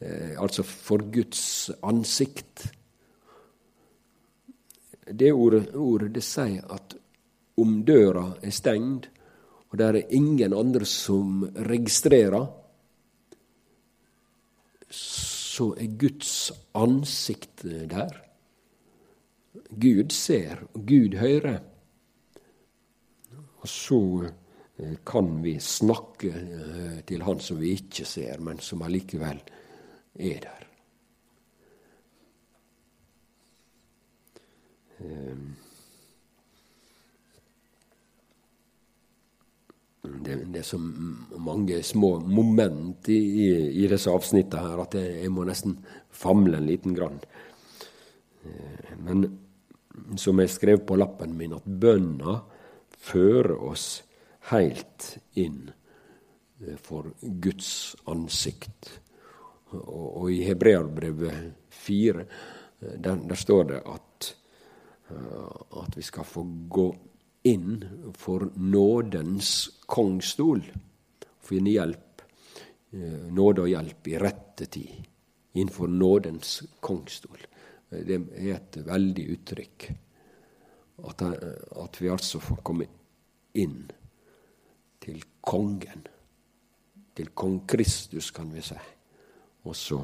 Eh, 0.00 0.34
altså 0.40 0.62
for 0.62 1.04
Guds 1.12 1.70
ansikt. 1.82 2.66
Det 5.06 5.32
ordet, 5.32 5.74
ordet 5.76 6.14
det 6.14 6.24
sier 6.24 6.64
at 6.74 6.96
om 7.60 7.82
døra 7.86 8.32
er 8.42 8.54
stengt, 8.54 9.08
og 9.70 9.78
det 9.78 9.86
er 9.86 10.14
ingen 10.16 10.54
andre 10.54 10.86
som 10.86 11.44
registrerer, 11.66 12.46
så 14.94 15.72
er 15.78 15.96
Guds 15.98 16.52
ansikt 16.74 17.64
der. 17.90 18.20
Gud 19.70 20.10
ser, 20.10 20.64
og 20.74 20.86
Gud 20.86 21.16
hører. 21.18 21.58
Og 23.62 23.68
så 23.68 24.00
kan 25.06 25.42
vi 25.42 25.54
snakke 25.62 26.30
eh, 26.34 27.02
til 27.06 27.22
Han 27.22 27.40
som 27.40 27.60
vi 27.60 27.76
ikke 27.78 28.06
ser, 28.08 28.40
men 28.42 28.58
som 28.58 28.82
allikevel 28.82 29.38
er 30.14 30.40
der. 30.42 30.64
Um, 35.04 35.54
det, 40.24 40.36
det, 40.52 40.58
er 40.58 40.66
så 40.66 40.78
mange 40.78 41.82
små 41.82 42.18
moment 42.20 43.08
i, 43.08 43.18
i, 43.70 43.86
disse 43.90 44.10
avsnittene 44.12 44.62
her 44.62 44.82
at 44.84 44.96
jeg, 44.98 45.14
jeg, 45.24 45.32
må 45.32 45.44
nesten 45.48 45.78
famle 46.14 46.58
en 46.58 46.68
liten 46.68 46.96
grann. 46.96 47.20
Eh, 48.44 48.90
men 49.06 49.24
som 50.20 50.40
jeg 50.42 50.52
skrev 50.52 50.82
på 50.86 50.98
lappen 50.98 51.34
min, 51.38 51.56
at 51.56 51.64
bønna 51.64 52.40
fører 53.04 53.56
oss 53.56 54.03
heilt 54.50 55.16
inn 55.40 55.70
eh, 55.70 56.76
for 56.76 57.12
Guds 57.20 57.96
ansikt. 58.10 59.00
Og, 59.74 60.28
i 60.30 60.44
Hebreabrevet 60.46 61.68
4 61.70 62.20
eh, 62.20 62.28
der, 62.98 63.16
der, 63.16 63.38
står 63.38 63.64
det 63.72 63.80
at, 63.88 64.30
at 65.80 65.96
vi 65.96 66.02
skal 66.04 66.26
få 66.28 66.44
gå 66.68 66.88
inn 67.44 67.84
for 68.16 68.50
nådens 68.56 69.70
kongstol. 69.86 70.64
finne 71.44 71.70
hjelp, 71.70 72.22
eh, 72.92 73.26
nåde 73.28 73.62
og 73.62 73.68
hjelp 73.68 74.08
i 74.08 74.18
rette 74.18 74.66
tid. 74.66 75.04
Innenfor 75.52 75.88
nådens 75.88 76.62
kongsstol. 76.80 77.46
Eh, 77.90 78.00
det 78.00 78.20
er 78.32 78.54
et 78.54 78.78
veldig 78.86 79.26
uttrykk. 79.36 79.90
At, 81.04 81.22
eh, 81.22 81.84
at 81.84 82.00
vi 82.00 82.08
altså 82.08 82.40
får 82.40 82.62
komme 82.62 82.86
inn 83.54 83.90
til 85.04 85.22
kongen. 85.44 86.06
Til 87.14 87.30
kong 87.36 87.60
Kristus, 87.68 88.30
kan 88.34 88.50
vi 88.54 88.62
si. 88.64 88.78
Og 89.64 89.76
så 89.76 90.00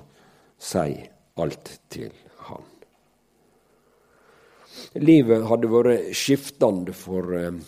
si 0.61 1.01
alt 1.41 1.73
til 1.91 2.13
han. 2.47 2.69
Livet 5.01 5.47
hadde 5.49 5.71
vært 5.71 6.15
skiftende 6.17 6.95
for, 6.97 7.35
eh, 7.35 7.59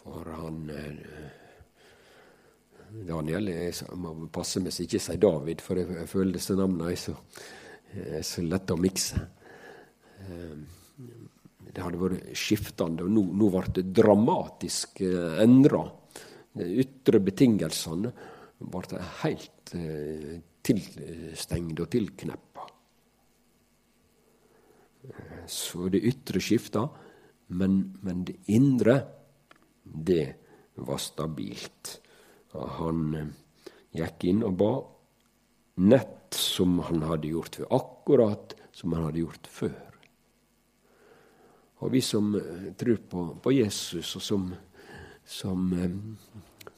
for 0.00 0.30
han 0.40 0.70
eh, 0.70 0.98
Daniel. 3.06 3.48
Jeg 3.48 3.98
må 4.00 4.14
passe 4.32 4.60
meg 4.60 4.74
så 4.74 4.84
ikke 4.84 5.02
sier 5.02 5.20
David, 5.22 5.62
for 5.64 5.80
jeg 5.80 6.08
føler 6.10 6.36
disse 6.36 6.56
navnene 6.58 6.90
er 6.92 7.00
så, 7.00 7.14
så 8.22 8.42
lette 8.42 8.74
å 8.74 8.80
mikse. 8.80 9.22
Eh, 11.74 11.76
det 11.76 11.84
hadde 11.84 12.00
vært 12.00 12.32
skiftende, 12.38 13.06
og 13.06 13.12
nå, 13.12 13.26
nå 13.34 13.50
ble 13.50 13.74
det 13.80 13.86
dramatisk 13.98 15.02
endra. 15.42 15.84
De 16.54 16.70
ytre 16.84 17.18
betingelsene 17.18 18.12
ble 18.62 19.00
helt 19.24 19.74
tilstengt 20.64 21.80
og 21.82 21.90
tilkneppa. 21.90 22.68
Så 25.46 25.88
det 25.92 26.00
ytre 26.08 26.40
skifta, 26.40 26.86
men, 27.52 27.98
men, 28.02 28.24
det 28.24 28.38
indre, 28.56 28.96
det 29.84 30.26
var 30.80 31.00
stabilt. 31.02 31.98
Han 32.78 33.00
eh, 33.18 33.32
gikk 33.98 34.28
inn 34.30 34.44
og 34.46 34.54
ba 34.58 34.72
nett 35.84 36.38
som 36.38 36.78
han 36.88 37.04
hadde 37.04 37.34
gjort 37.34 37.58
før. 37.60 37.68
Akkurat 37.76 38.54
som 38.74 38.94
han 38.96 39.08
hadde 39.08 39.24
gjort 39.26 39.50
før. 39.50 39.93
Og 41.82 41.92
vi 41.92 42.00
som 42.04 42.34
eh, 42.38 42.70
tror 42.78 43.00
på, 43.10 43.26
på 43.42 43.52
Jesus, 43.54 44.14
og 44.16 44.22
som, 44.22 44.46
som 45.26 45.72
um, 45.72 46.16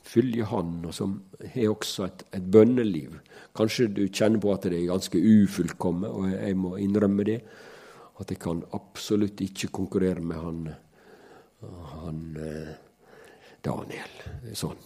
følger 0.07 0.49
Han, 0.53 0.79
og 0.87 0.95
som 0.95 1.19
har 1.55 1.69
også 1.73 2.07
et, 2.07 2.25
et, 2.39 2.47
bønneliv 2.53 3.19
Kanskje 3.57 3.89
du 3.91 4.07
kjenner 4.07 4.41
på 4.41 4.53
at 4.55 4.69
det 4.69 4.81
er 4.81 4.91
ganske 4.91 5.19
ufullkomment, 5.19 6.13
og 6.13 6.31
jeg 6.33 6.57
må 6.57 6.77
innrømme 6.81 7.25
det 7.27 7.41
at 8.17 8.31
jeg 8.33 8.41
kan 8.41 8.63
absolutt 8.73 9.41
ikke 9.45 9.69
konkurrere 9.77 10.23
med 10.25 10.37
han, 10.41 10.61
han 11.93 12.21
eh, 12.41 12.71
Daniel 13.65 14.55
sånn 14.57 14.79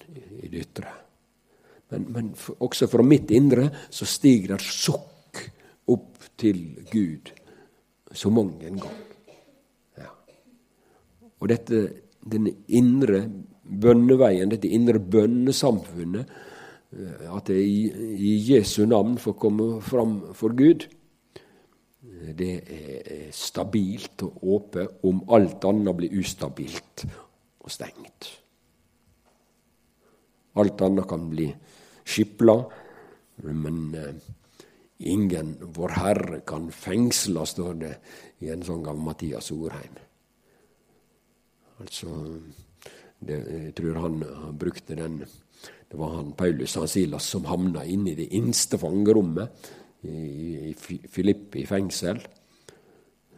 i 0.42 0.48
det 0.50 0.64
ytre. 0.64 0.94
Men, 1.90 2.08
men 2.14 2.32
for, 2.38 2.58
også 2.66 2.88
fra 2.90 3.04
mitt 3.06 3.30
indre 3.34 3.68
så 3.90 4.06
stiger 4.08 4.56
det 4.56 4.66
sukk 4.66 5.44
opp 5.90 6.26
til 6.38 6.64
Gud 6.90 7.30
så 8.10 8.30
mange 8.34 8.66
en 8.66 8.82
gang. 8.82 8.98
Ja. 8.98 9.09
Og 11.40 11.48
dette, 11.48 11.82
denne 12.20 12.52
indre 12.68 13.24
bønneveien, 13.64 14.50
dette 14.52 14.68
indre 14.68 15.00
bønnesamfunnet, 15.00 16.32
eh, 16.92 17.26
at 17.30 17.50
det 17.52 17.60
i, 17.64 17.84
i 18.16 18.32
Jesu 18.52 18.84
navn 18.86 19.18
får 19.20 19.38
komme 19.40 19.72
fram 19.84 20.18
for 20.36 20.56
Gud, 20.56 20.88
det 22.36 22.52
er 22.68 23.30
stabilt 23.32 24.22
og 24.26 24.44
åpent 24.56 25.04
om 25.08 25.22
alt 25.32 25.64
annet 25.68 25.96
blir 25.96 26.18
ustabilt 26.20 27.04
og 27.60 27.72
stengt. 27.72 28.28
Alt 30.60 30.82
annet 30.84 31.08
kan 31.08 31.28
bli 31.30 31.46
skipla, 32.04 32.56
men 33.46 33.80
eh, 33.94 34.14
ingen 35.12 35.54
Vår 35.76 35.96
Herre 36.00 36.40
kan 36.46 36.68
fengsla, 36.74 37.46
står 37.46 37.74
det 37.80 37.92
i 38.44 38.50
en 38.52 38.64
sang 38.66 38.86
av 38.90 38.98
Mathias 38.98 39.52
Orheim. 39.54 40.00
Altså, 41.80 42.08
det, 43.20 43.38
jeg 43.50 43.74
tror 43.76 44.00
han, 44.00 44.22
han 44.44 44.58
brukte 44.58 44.96
den 44.96 45.20
Det 45.90 45.98
var 45.98 46.16
han 46.16 46.32
Paulus 46.38 46.76
og 46.76 46.88
Silas 46.88 47.26
som 47.26 47.48
havna 47.50 47.82
inne 47.84 48.12
i 48.12 48.18
det 48.18 48.28
innste 48.38 48.78
fangerommet 48.78 49.70
i, 50.06 50.70
i 50.70 50.74
Filippi 51.10 51.64
fengsel. 51.66 52.20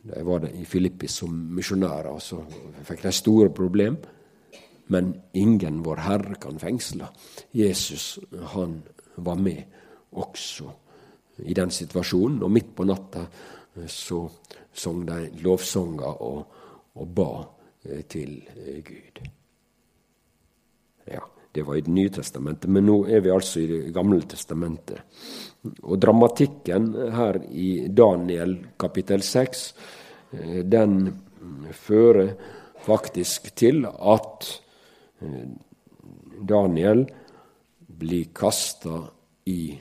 De 0.02 0.24
var 0.26 0.44
i 0.50 0.64
Filippi 0.68 1.08
som 1.08 1.32
misjonærer, 1.56 2.18
så 2.18 2.42
fikk 2.84 3.06
de 3.06 3.12
store 3.14 3.48
problem. 3.54 3.96
Men 4.92 5.14
ingen 5.32 5.80
Vår 5.84 6.02
Herre 6.04 6.36
kan 6.42 6.60
fengsle. 6.60 7.08
Jesus 7.54 8.18
han 8.52 8.82
var 9.16 9.40
med 9.40 9.62
også 10.12 10.68
i 11.48 11.54
den 11.56 11.70
situasjonen, 11.70 12.42
og 12.42 12.52
midt 12.52 12.74
på 12.76 12.84
natta 12.84 13.24
så 13.88 14.26
sang 14.74 15.06
de 15.08 15.30
lovsanger 15.40 16.22
og, 16.22 16.56
og 16.94 17.14
ba 17.16 17.30
til 18.08 18.34
Gud. 18.86 19.22
Ja, 21.10 21.22
det 21.54 21.64
var 21.66 21.76
i 21.76 21.84
Det 21.84 21.92
nye 21.92 22.10
testamentet, 22.10 22.70
men 22.70 22.86
nå 22.86 22.98
er 23.08 23.20
vi 23.20 23.30
altså 23.30 23.60
i 23.60 23.66
Det 23.66 23.94
gamle 23.94 24.20
testamentet. 24.22 25.02
Og 25.82 25.98
dramatikken 26.00 26.92
her 27.12 27.40
i 27.50 27.88
Daniel 27.88 28.56
kapittel 28.78 29.22
6, 29.22 29.74
den 30.64 31.18
fører 31.72 32.34
faktisk 32.86 33.54
til 33.54 33.84
at 33.86 34.48
Daniel 36.48 37.04
blir 38.02 38.30
kasta 38.34 39.02
i 39.46 39.78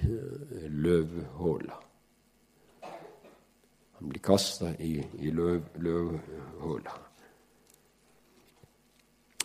løvhåla. 0.67 1.77
Han 4.01 4.09
blir 4.09 4.21
kasta 4.25 4.73
i, 4.79 4.97
i 5.21 5.31
løv, 5.31 5.61
løvhåla. 5.77 7.11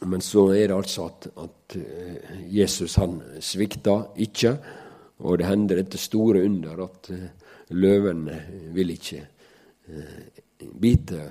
Men 0.05 0.21
så 0.21 0.51
er 0.53 0.69
det 0.69 0.77
altså 0.77 1.07
at, 1.09 1.29
at 1.41 1.77
Jesus 2.53 2.99
han 3.01 3.17
svikta 3.41 3.97
ikke, 4.21 4.53
og 5.25 5.39
det 5.41 5.49
hender 5.49 5.81
dette 5.81 5.99
store 5.99 6.43
under 6.45 6.83
at 6.85 7.09
løvene 7.73 8.37
vil 8.77 8.93
ikke 8.93 9.23
bite 10.77 11.23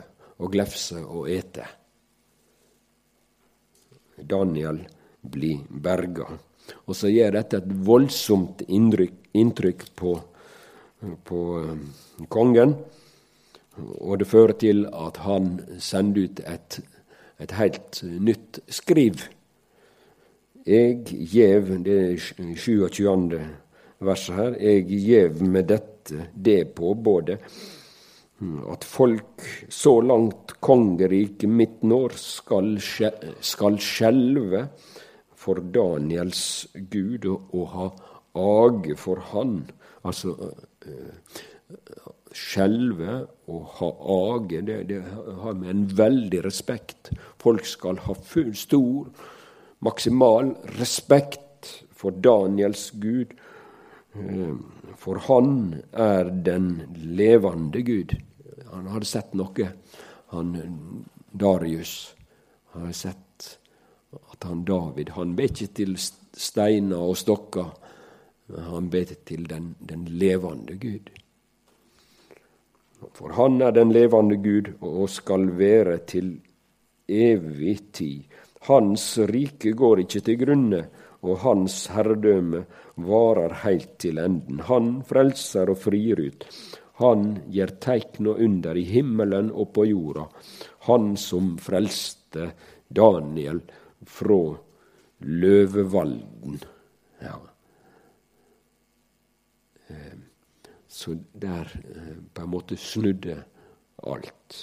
og 0.41 0.51
glefse 0.51 0.99
og 1.03 1.29
ete. 1.31 1.67
Daniel 4.17 4.81
blir 5.21 5.63
berga. 5.69 6.27
Og 6.87 6.97
så 6.97 7.11
gjør 7.11 7.37
dette 7.37 7.61
et 7.61 7.71
voldsomt 7.85 8.63
inntrykk 8.69 9.85
på, 9.95 10.15
på 11.27 11.41
kongen. 12.31 12.75
Og 13.77 14.19
det 14.21 14.29
fører 14.29 14.55
til 14.59 14.85
at 14.87 15.19
han 15.25 15.57
sender 15.83 16.29
ut 16.29 16.41
et, 16.47 16.79
et 17.41 17.55
helt 17.59 18.01
nytt 18.03 18.59
skriv. 18.71 19.25
Jeg 20.65 21.03
gjev, 21.05 21.71
det 21.85 21.97
er 22.01 22.55
27. 22.57 23.41
verset 24.05 24.35
her, 24.35 24.55
jeg 24.59 24.85
gjev 24.89 25.41
med 25.43 25.67
dette 25.69 26.29
det 26.33 26.61
påbudet 26.77 27.39
at 28.71 28.83
folk 28.83 29.45
så 29.71 29.93
langt 30.03 30.57
kongeriket 30.63 31.49
mitt 31.49 31.83
når, 31.87 32.17
skal, 32.19 32.75
skal 33.39 33.77
skjelve 33.79 34.65
for 35.39 35.61
Daniels 35.63 36.67
Gud 36.91 37.27
og 37.31 37.65
ha 37.71 37.87
age 38.35 38.97
for 38.99 39.23
Han. 39.31 39.61
Altså 40.03 40.35
skjelve 42.35 43.21
og 43.51 43.63
ha 43.79 43.89
age, 44.15 44.61
det, 44.67 44.81
det 44.89 45.01
har 45.41 45.55
med 45.57 45.71
en 45.71 45.85
veldig 45.97 46.43
respekt. 46.45 47.11
Folk 47.41 47.65
skal 47.69 48.01
ha 48.05 48.15
full, 48.27 48.53
stor, 48.57 49.07
maksimal 49.85 50.51
respekt 50.79 51.71
for 51.95 52.11
Daniels 52.11 52.89
Gud. 52.99 53.35
For 54.99 55.19
han 55.27 55.81
er 55.91 56.31
den 56.45 56.69
levende 56.95 57.83
Gud. 57.87 58.15
Han 58.71 58.91
hadde 58.91 59.07
sett 59.09 59.35
noe, 59.35 59.71
han 60.31 60.53
Darius. 61.31 62.15
Han 62.73 62.87
hadde 62.87 62.99
sett 62.99 63.49
at 64.31 64.47
han 64.47 64.63
David 64.67 65.11
han 65.15 65.35
ber 65.35 65.51
ikke 65.51 65.73
til 65.75 65.95
steiner 65.99 67.03
og 67.03 67.17
stokker, 67.19 67.73
han 68.69 68.89
ber 68.93 69.11
til 69.25 69.47
den, 69.49 69.73
den 69.79 70.05
levende 70.05 70.77
Gud. 70.79 71.09
For 73.13 73.35
han 73.37 73.61
er 73.61 73.75
den 73.75 73.93
levende 73.93 74.37
Gud 74.41 74.73
og 74.81 75.09
skal 75.09 75.49
være 75.57 75.99
til 76.09 76.35
evig 77.07 77.77
tid. 77.93 78.23
Hans 78.65 79.17
rike 79.29 79.75
går 79.77 80.01
ikke 80.05 80.23
til 80.25 80.39
grunne, 80.41 80.81
og 81.25 81.39
hans 81.41 81.85
herredømme 81.93 82.63
varer 83.05 83.53
heilt 83.63 83.97
til 84.01 84.17
enden. 84.21 84.61
Han 84.65 84.99
frelser 85.05 85.69
og 85.73 85.79
frir 85.83 86.21
ut. 86.21 86.45
Han 87.01 87.25
gjer 87.51 87.75
teikn 87.83 88.29
og 88.31 88.41
under 88.45 88.77
i 88.79 88.85
himmelen 88.87 89.49
og 89.51 89.73
på 89.75 89.87
jorda. 89.89 90.29
Han 90.87 91.15
som 91.19 91.55
frelste 91.61 92.51
Daniel 92.87 93.59
fra 94.05 94.39
løvevalden. 95.25 96.61
Ja. 97.21 97.35
Så 100.95 101.17
der 101.33 101.67
eh, 101.95 102.15
på 102.33 102.41
en 102.41 102.49
måte 102.49 102.77
snudde 102.79 103.35
alt. 104.07 104.59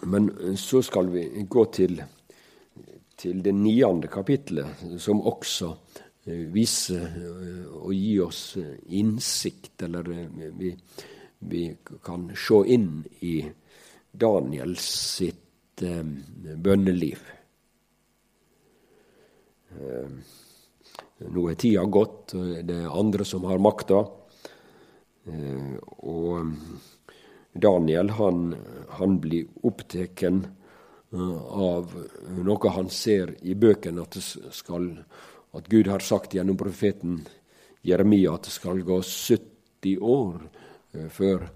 Men 0.00 0.30
eh, 0.40 0.54
så 0.56 0.80
skal 0.82 1.10
vi 1.12 1.26
gå 1.44 1.64
til, 1.76 2.00
til 3.20 3.42
det 3.44 3.52
niende 3.58 4.08
kapitlet, 4.08 4.80
som 4.96 5.20
også 5.20 5.68
eh, 6.24 6.46
viser 6.56 7.20
og 7.82 7.92
gir 7.92 8.24
oss 8.30 8.56
innsikt, 8.88 9.84
eller 9.84 10.08
vi, 10.56 10.72
vi 11.44 11.66
kan 12.00 12.30
se 12.32 12.62
inn 12.78 13.02
i 13.28 13.36
Daniels 14.08 14.88
sitt 15.18 15.84
bønneliv. 15.84 17.28
Nå 21.22 21.46
er 21.46 21.54
tida 21.54 21.84
gått, 21.86 22.34
det 22.34 22.74
er 22.74 22.90
andre 22.90 23.24
som 23.26 23.44
har 23.46 23.62
makta. 23.62 24.02
Eh, 25.30 25.76
og 26.04 26.50
Daniel 27.54 28.10
han, 28.18 28.50
han 28.98 29.18
blir 29.22 29.46
opptatt 29.64 30.24
eh, 30.26 30.42
av 31.14 31.94
noe 32.44 32.74
han 32.76 32.90
ser 32.92 33.36
i 33.46 33.54
bøkene, 33.54 34.04
at, 34.04 34.18
at 35.54 35.70
Gud 35.70 35.88
har 35.88 36.04
sagt 36.04 36.34
gjennom 36.34 36.58
profeten 36.60 37.22
Jeremia 37.84 38.34
at 38.34 38.48
det 38.48 38.56
skal 38.56 38.82
gå 38.84 39.00
70 39.00 39.98
år 40.00 40.40
eh, 40.94 41.10
før 41.12 41.50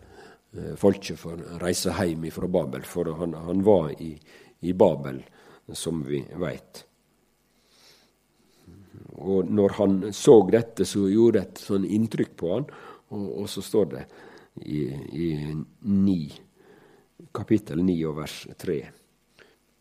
folket 0.81 1.19
får 1.21 1.43
reise 1.61 1.93
hjem 1.93 2.23
fra 2.33 2.49
Babel. 2.49 2.87
For 2.89 3.11
han, 3.19 3.35
han 3.37 3.61
var 3.67 3.91
i, 4.01 4.15
i 4.65 4.73
Babel, 4.73 5.21
som 5.77 6.01
vi 6.07 6.23
veit. 6.41 6.88
Og 9.19 9.51
når 9.51 9.75
han 9.79 9.99
så 10.15 10.39
dette, 10.51 10.87
så 10.87 11.09
gjorde 11.11 11.41
det 11.41 11.47
et 11.49 11.63
sånn 11.65 11.87
inntrykk 11.87 12.37
på 12.39 12.53
han, 12.55 12.69
og, 13.15 13.25
og 13.43 13.49
så 13.51 13.65
står 13.65 13.91
det 13.95 14.05
i, 14.63 14.85
i 15.19 15.29
9, 15.83 16.19
kapittel 17.35 17.83
9 17.83 17.99
og 18.11 18.17
vers 18.21 18.39
3. 18.59 18.79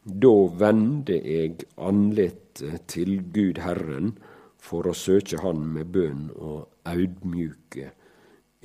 Da 0.07 0.33
vende 0.61 1.17
eg 1.19 1.65
andletet 1.83 2.87
til 2.89 3.19
Gud 3.33 3.59
Herren 3.61 4.13
for 4.67 4.87
å 4.87 4.95
søke 4.95 5.41
Han 5.43 5.65
med 5.75 5.91
bønn 5.93 6.29
og 6.33 6.87
audmjuke 6.87 7.91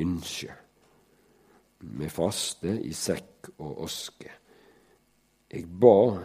ynske, 0.03 0.55
med 1.83 2.15
faste 2.15 2.77
i 2.87 2.93
sekk 2.95 3.51
og 3.59 3.83
oske. 3.89 4.31
Jeg 5.53 5.67
ba, 5.67 6.17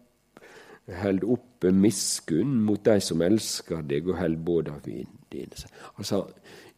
held 0.87 1.25
oppe 1.27 1.73
miskunn 1.75 2.61
mot 2.63 2.83
de 2.85 3.01
som 3.03 3.23
elsker 3.23 3.83
deg, 3.83 4.07
og 4.09 4.21
held 4.21 4.39
både 4.47 4.75
av 4.77 4.85
dine. 4.87 5.67
Altså, 5.97 6.23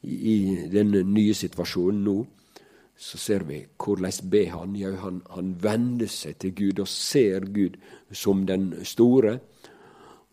I 0.03 0.68
denne 0.73 1.03
nye 1.05 1.35
situasjonen 1.37 2.05
nå 2.07 2.18
så 2.99 3.18
ser 3.18 3.44
vi 3.47 3.61
hvordan 3.79 4.31
ber 4.31 4.49
han. 4.57 4.75
Ja, 4.77 4.90
han, 5.05 5.21
han 5.31 5.53
vender 5.62 6.11
seg 6.11 6.40
til 6.42 6.55
Gud 6.55 6.81
og 6.83 6.88
ser 6.90 7.47
Gud 7.55 7.79
som 8.11 8.42
den 8.47 8.73
store. 8.85 9.38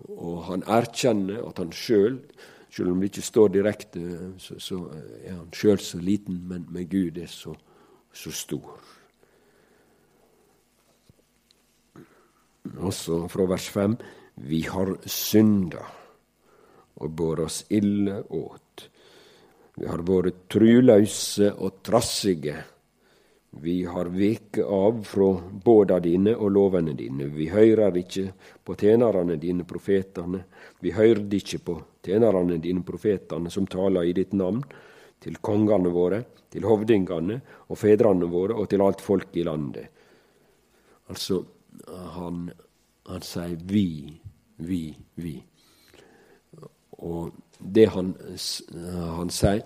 Og 0.09 0.43
han 0.49 0.65
erkjenner 0.67 1.45
at 1.45 1.61
han 1.61 1.71
sjøl, 1.75 2.19
selv 2.73 2.91
om 2.91 2.99
det 2.99 3.11
ikke 3.11 3.27
står 3.27 3.53
direkte, 3.53 4.01
så, 4.41 4.57
så 4.59 4.81
er 5.23 5.37
han 5.37 5.53
sjøl 5.53 5.79
så 5.79 6.01
liten, 6.01 6.41
men 6.49 6.65
med 6.73 6.89
Gud 6.89 7.21
er 7.21 7.29
så, 7.31 7.53
så 8.13 8.33
stor. 8.33 8.81
Også 12.79 13.25
fra 13.31 13.45
vers 13.49 13.69
5 13.69 13.97
Vi 14.35 14.61
har 14.67 14.97
synda 15.05 15.83
og 16.95 17.11
båret 17.11 17.45
oss 17.45 17.63
ille 17.69 18.21
åt. 18.29 18.89
Vi 19.75 19.87
har 19.87 20.03
vært 20.07 20.45
truløse 20.51 21.51
og 21.59 21.81
trassige. 21.83 22.55
Vi 23.63 23.85
har 23.87 24.09
veket 24.11 24.63
av 24.63 25.01
fra 25.07 25.29
båda 25.63 25.99
dine 26.03 26.35
og 26.35 26.51
lovene 26.51 26.93
dine. 26.95 27.27
Vi 27.31 27.47
høyrer 27.51 27.95
ikkje 27.99 28.25
på 28.63 28.75
tjenerne 28.79 29.37
dine, 29.39 29.63
profetane. 29.67 30.43
Vi 30.83 30.91
høyrde 30.95 31.39
ikkje 31.39 31.59
på 31.63 31.77
tjenerne 32.03 32.59
dine, 32.63 32.83
profetane, 32.83 33.51
som 33.51 33.67
taler 33.67 34.07
i 34.07 34.15
ditt 34.15 34.35
navn, 34.35 34.63
til 35.23 35.39
kongane 35.39 35.91
våre, 35.91 36.21
til 36.51 36.67
hovdingane 36.67 37.39
og 37.67 37.79
fedrene 37.79 38.27
våre 38.31 38.55
og 38.59 38.67
til 38.71 38.83
alt 38.83 39.03
folk 39.03 39.35
i 39.39 39.45
landet. 39.47 39.87
Altså, 41.09 41.39
han, 42.15 42.47
han 43.09 43.25
sier 43.25 43.57
vi, 43.69 43.87
vi, 44.57 44.83
vi. 45.15 45.35
Og 47.05 47.35
det 47.59 47.89
han, 47.91 48.13
han 49.17 49.29
sier 49.33 49.63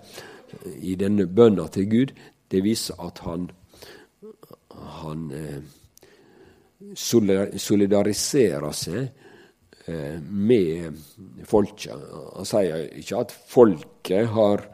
i 0.82 0.96
denne 0.98 1.28
bønna 1.30 1.68
til 1.70 1.86
Gud, 1.90 2.14
det 2.50 2.64
viser 2.66 2.98
at 3.06 3.22
han 3.22 3.50
han 5.00 5.30
eh, 5.34 5.62
solidariserer 6.94 8.76
seg 8.76 9.00
eh, 9.86 10.18
med 10.20 11.00
folket. 11.48 11.94
Han 12.36 12.48
sier 12.48 12.86
ikke 13.00 13.24
at 13.24 13.34
folket 13.54 14.30
har 14.34 14.66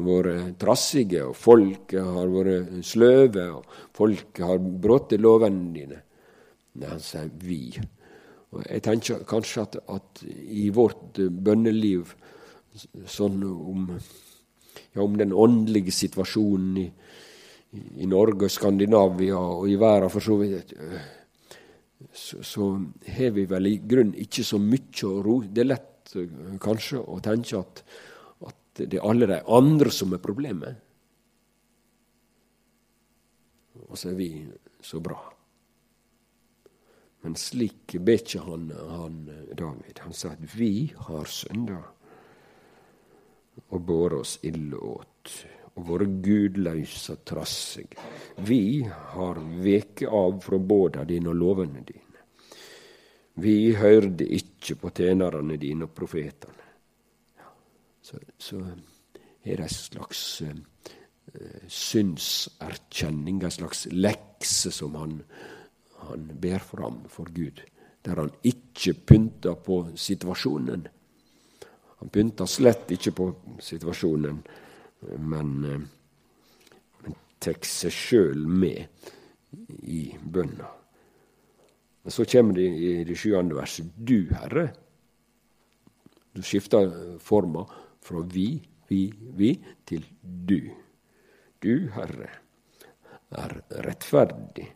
vært 0.00 0.54
trassige, 0.62 1.24
og 1.26 1.36
folket 1.36 2.04
har 2.06 2.30
vært 2.30 2.78
sløve, 2.86 3.48
og 3.58 3.64
folket 3.96 4.46
har 4.46 4.58
brutt 4.60 5.16
lovene 5.18 5.74
dine. 5.74 6.02
Nei, 6.80 6.88
han 6.88 7.02
sier 7.04 7.28
vi. 7.44 7.62
Og 8.50 8.64
jeg 8.64 8.82
tenker 8.82 9.24
kanskje 9.28 9.64
at, 9.66 9.78
at 9.92 10.22
i 10.26 10.68
vårt 10.74 11.20
bønneliv, 11.30 12.14
sånn 13.10 13.42
om, 13.44 13.86
ja, 14.94 15.02
om 15.04 15.16
den 15.18 15.34
åndelige 15.36 15.92
situasjonen 15.94 16.78
i, 16.80 16.86
i 18.02 18.08
Norge 18.10 18.48
og 18.48 18.54
Skandinavia 18.54 19.38
og 19.38 19.68
i 19.70 19.78
verden 19.78 20.10
for 20.10 20.24
så 20.24 20.38
vidt, 20.40 20.74
så, 22.10 22.40
så 22.42 22.70
har 23.06 23.34
vi 23.36 23.46
vel 23.50 23.70
i 23.70 23.76
grunnen 23.86 24.16
ikke 24.24 24.46
så 24.46 24.58
mye 24.62 25.10
å 25.10 25.18
ro. 25.26 25.40
Det 25.44 25.62
er 25.62 25.72
lett 25.74 26.14
kanskje 26.62 27.02
å 27.04 27.20
tenke 27.22 27.60
at, 27.60 27.84
at 28.48 28.82
det 28.82 28.98
er 28.98 29.06
alle 29.06 29.28
de 29.30 29.42
andre 29.46 29.92
som 29.94 30.16
er 30.16 30.22
problemet. 30.24 30.86
Og 33.86 33.98
så 33.98 34.10
er 34.10 34.18
vi 34.18 34.32
så 34.82 34.98
bra. 35.02 35.20
Men 37.20 37.36
slik 37.36 37.96
ber 38.00 38.20
ikke 38.20 38.44
han, 38.46 38.68
han 38.90 39.22
David. 39.52 40.00
Han 40.06 40.16
sa 40.16 40.32
at 40.32 40.44
vi 40.56 40.90
har 41.08 41.28
synda 41.28 41.80
og 43.70 43.82
båret 43.84 44.22
oss 44.22 44.38
ille 44.48 44.76
åt 44.76 45.34
og 45.78 45.86
vært 45.86 46.14
gudløse 46.24 47.16
trassige. 47.26 47.98
Vi 48.46 48.82
har 49.14 49.40
veke 49.62 50.08
av 50.08 50.40
fra 50.44 50.58
båda 50.58 51.04
dine 51.08 51.30
og 51.30 51.38
lovene 51.38 51.84
dine. 51.86 52.24
Vi 53.40 53.72
hørte 53.78 54.26
ikke 54.26 54.76
på 54.82 54.90
tjenerne 54.96 55.56
dine 55.60 55.86
og 55.86 55.94
profetene. 55.96 56.66
Så, 58.02 58.18
så 58.38 58.58
er 59.44 59.60
det 59.60 59.68
en 59.68 59.72
slags 59.72 60.22
uh, 60.42 61.68
syndserkjenning, 61.68 63.42
en 63.44 63.54
slags 63.54 63.86
lekse 63.92 64.72
som 64.74 64.96
han, 64.98 65.20
han 66.10 66.30
ber 66.40 66.62
fram 66.64 67.04
for 67.08 67.30
Gud, 67.34 67.62
der 68.06 68.22
han 68.22 68.32
ikke 68.46 68.94
pynter 69.06 69.56
på 69.60 69.82
situasjonen. 69.94 70.88
Han 72.00 72.12
pynter 72.12 72.48
slett 72.48 72.90
ikke 72.96 73.12
på 73.16 73.30
situasjonen 73.60 74.42
men, 75.00 75.64
eh, 75.64 75.80
men 77.02 77.16
tar 77.38 77.58
seg 77.66 77.94
sjøl 77.94 78.44
med 78.46 79.10
i 79.82 80.02
bønna. 80.22 80.68
Men 82.02 82.14
så 82.14 82.24
kommer 82.24 82.56
det 82.56 82.66
i 82.66 82.92
det 83.04 83.16
sjuende 83.18 83.56
verset 83.58 83.90
Du, 83.96 84.30
Herre. 84.32 84.70
Du 86.32 86.42
skifter 86.46 87.18
forma 87.20 87.66
fra 88.00 88.22
vi, 88.24 88.54
vi, 88.88 89.08
vi 89.36 89.54
til 89.86 90.06
du. 90.20 90.70
Du, 91.60 91.90
Herre, 91.92 92.30
er 93.36 93.56
rettferdig. 93.84 94.70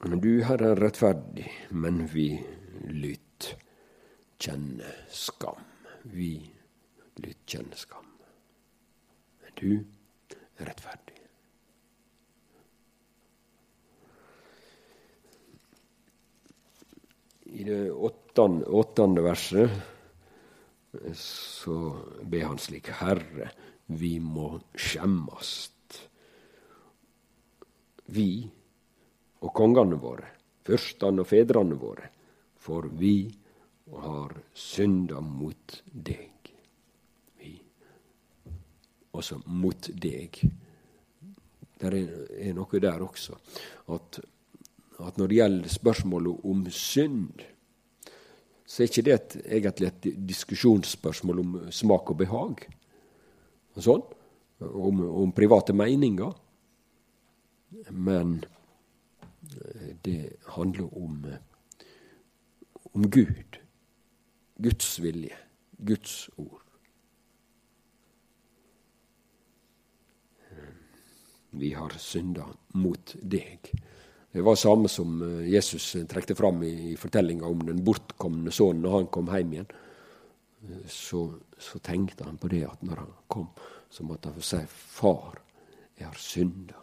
Du, 0.00 0.32
Herre, 0.44 0.74
er 0.74 0.82
rettferdig, 0.82 1.48
men 1.70 2.04
vi 2.12 2.28
lytt 2.90 3.54
kjenne 4.42 4.92
skam 5.08 5.64
vi 6.12 6.30
lytt 7.22 7.44
kjenne 7.48 7.78
skam. 7.78 8.06
Men 9.42 9.56
du 9.58 9.70
er 10.58 10.70
rettferdig. 10.70 11.14
I 17.56 17.64
det 17.64 17.82
åttende, 17.90 18.66
åttende 18.66 19.22
verset 19.24 19.70
så 21.20 21.76
ber 22.24 22.50
han 22.50 22.60
slik 22.60 22.90
Herre, 23.00 23.50
vi 23.86 24.16
må 24.20 24.56
skjemmast. 24.74 25.72
Vi 28.12 28.28
og 29.44 29.52
kongene 29.56 29.98
våre, 30.00 30.30
fyrstene 30.66 31.22
og 31.22 31.28
fedrene 31.28 31.76
våre, 31.78 32.08
for 32.56 32.88
vi 32.98 33.26
har 34.02 34.32
synda 34.54 35.20
mot 35.20 35.82
deg. 35.92 36.52
Vi. 37.38 37.52
Også 39.14 39.38
mot 39.46 39.90
deg. 39.94 40.40
Det 41.76 41.92
er, 41.92 42.54
noe 42.56 42.80
der 42.80 43.04
også. 43.04 43.36
At, 43.92 44.18
at, 44.98 45.18
når 45.18 45.28
det 45.28 45.38
gjelder 45.38 45.74
spørsmålet 45.76 46.48
om 46.48 46.64
synd, 46.72 47.44
så 48.66 48.82
er 48.82 48.90
ikke 48.90 49.06
det 49.06 49.14
et, 49.14 49.36
egentlig 49.60 49.90
et 49.92 50.08
diskusjonsspørsmål 50.26 51.42
om 51.44 51.56
smak 51.70 52.10
og 52.10 52.18
behag. 52.24 52.66
Og 53.76 53.84
sånn. 53.84 54.04
Om, 54.66 55.04
om 55.20 55.34
private 55.36 55.76
meninger. 55.76 56.32
Men 57.92 58.40
det 60.04 60.36
handler 60.56 60.90
om, 60.96 61.26
om 62.92 63.10
Gud. 63.10 63.60
Guds 64.56 64.98
vilje, 64.98 65.36
Guds 65.78 66.30
ord. 66.36 66.62
Vi 71.56 71.72
har 71.72 71.92
synda 72.00 72.44
mot 72.76 73.14
deg. 73.22 73.70
Det 74.32 74.42
var 74.44 74.58
samme 74.60 74.88
som 74.92 75.20
eh, 75.24 75.48
Jesus 75.48 75.94
trekte 76.08 76.34
fram 76.36 76.60
i, 76.62 76.92
i 76.92 76.96
fortellinga 77.00 77.48
om 77.48 77.62
den 77.64 77.80
bortkomne 77.84 78.52
sønnen 78.52 78.82
når 78.84 78.96
han 78.96 79.06
kom 79.12 79.30
hjem 79.32 79.54
igjen. 79.54 79.70
Eh, 80.66 80.82
så, 80.92 81.22
så, 81.56 81.80
tenkte 81.80 82.26
han 82.28 82.36
på 82.40 82.50
det 82.52 82.66
at 82.68 82.84
når 82.84 83.00
han 83.00 83.14
kom, 83.32 83.46
så 83.88 84.04
måtte 84.04 84.28
han 84.28 84.36
få 84.36 84.44
si 84.44 84.60
Far, 84.68 85.40
jeg 85.96 86.10
har 86.10 86.20
synda 86.20 86.82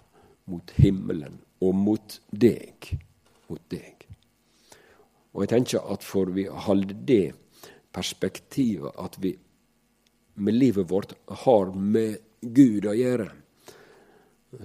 mot 0.49 0.73
himmelen 0.81 1.37
og 1.63 1.75
mot 1.77 2.19
deg. 2.29 2.91
Mot 3.49 3.63
deg. 3.71 4.03
Og 5.33 5.43
jeg 5.43 5.53
tenker 5.55 5.87
at 5.93 6.05
for 6.05 6.29
vi 6.33 6.45
holder 6.45 6.99
det 7.07 7.23
perspektivet 7.93 8.99
at 8.99 9.17
vi 9.21 9.33
med 10.35 10.53
livet 10.53 10.89
vårt 10.89 11.13
har 11.45 11.73
med 11.77 12.17
Gud 12.41 12.87
å 12.89 12.95
gjøre, 12.97 13.29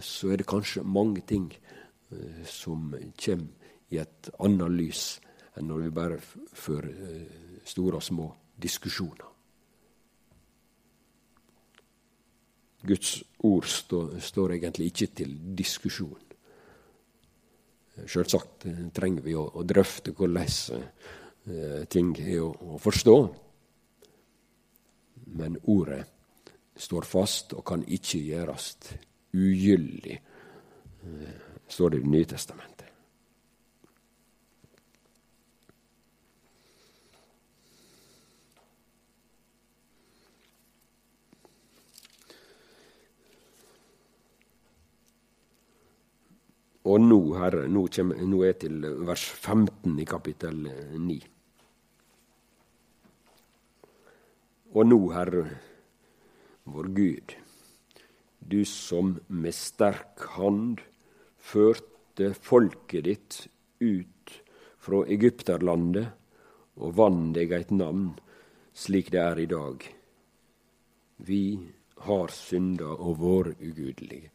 så 0.01 0.33
er 0.33 0.41
det 0.41 0.49
kanskje 0.49 0.85
mange 0.85 1.23
ting 1.29 1.49
eh, 1.53 2.45
som 2.45 2.93
kommer 3.21 3.73
i 3.89 4.01
et 4.03 4.31
annet 4.45 4.75
lys 4.75 5.03
enn 5.57 5.69
når 5.71 5.87
vi 5.87 5.95
bare 5.97 6.19
fører 6.21 6.89
eh, 6.93 7.65
store 7.65 8.01
og 8.01 8.05
små 8.05 8.29
diskusjoner. 8.61 9.27
Guds 12.89 13.19
ord 13.45 13.67
står, 13.69 14.19
står 14.23 14.55
egentlig 14.57 14.93
ikke 14.93 15.09
til 15.21 15.35
diskusjon. 15.59 16.28
Sjølsagt 18.07 18.69
eh, 18.69 18.85
trenger 18.95 19.25
vi 19.25 19.35
å, 19.39 19.47
å 19.59 19.65
drøfte 19.67 20.13
hvordan 20.13 20.45
Eh, 21.49 21.85
ting 21.89 22.13
er 22.21 22.43
å, 22.45 22.51
å 22.75 22.79
forstå. 22.83 23.17
Men 25.39 25.57
ordet 25.73 26.03
står 26.79 27.07
fast 27.09 27.55
og 27.57 27.65
kan 27.69 27.85
ikke 27.85 28.21
gjøres 28.21 28.67
ugyldig, 29.37 30.19
eh, 30.19 31.39
står 31.69 31.91
det 31.91 32.01
i 32.01 32.03
Det 32.03 32.13
nye 32.13 32.29
testamentet. 32.29 32.88
Og 46.89 47.03
nå, 47.05 47.19
Herre, 47.37 47.67
nå, 47.69 47.83
kommer, 47.93 48.21
nå 48.25 48.39
er 48.43 48.55
jeg 48.55 48.61
til 48.63 48.85
vers 49.05 49.25
15 49.29 49.99
i 50.01 50.07
kapittel 50.09 50.63
9. 50.97 51.17
Og 54.73 54.89
nå, 54.89 54.99
Herre, 55.13 55.43
vår 56.69 56.89
Gud, 56.97 57.35
du 58.41 58.63
som 58.69 59.19
med 59.29 59.57
sterk 59.57 60.25
hand 60.39 60.81
førte 61.51 62.31
folket 62.33 63.05
ditt 63.09 63.39
ut 63.85 64.39
fra 64.81 65.03
Egypterlandet 65.13 66.15
og 66.79 66.97
vann 66.97 67.35
deg 67.37 67.53
eit 67.53 67.75
navn 67.75 68.15
slik 68.79 69.11
det 69.13 69.21
er 69.25 69.43
i 69.43 69.51
dag. 69.51 69.85
Vi 71.29 71.43
har 72.07 72.33
synda 72.33 72.95
og 72.95 73.21
vært 73.21 73.61
ugudelige. 73.61 74.33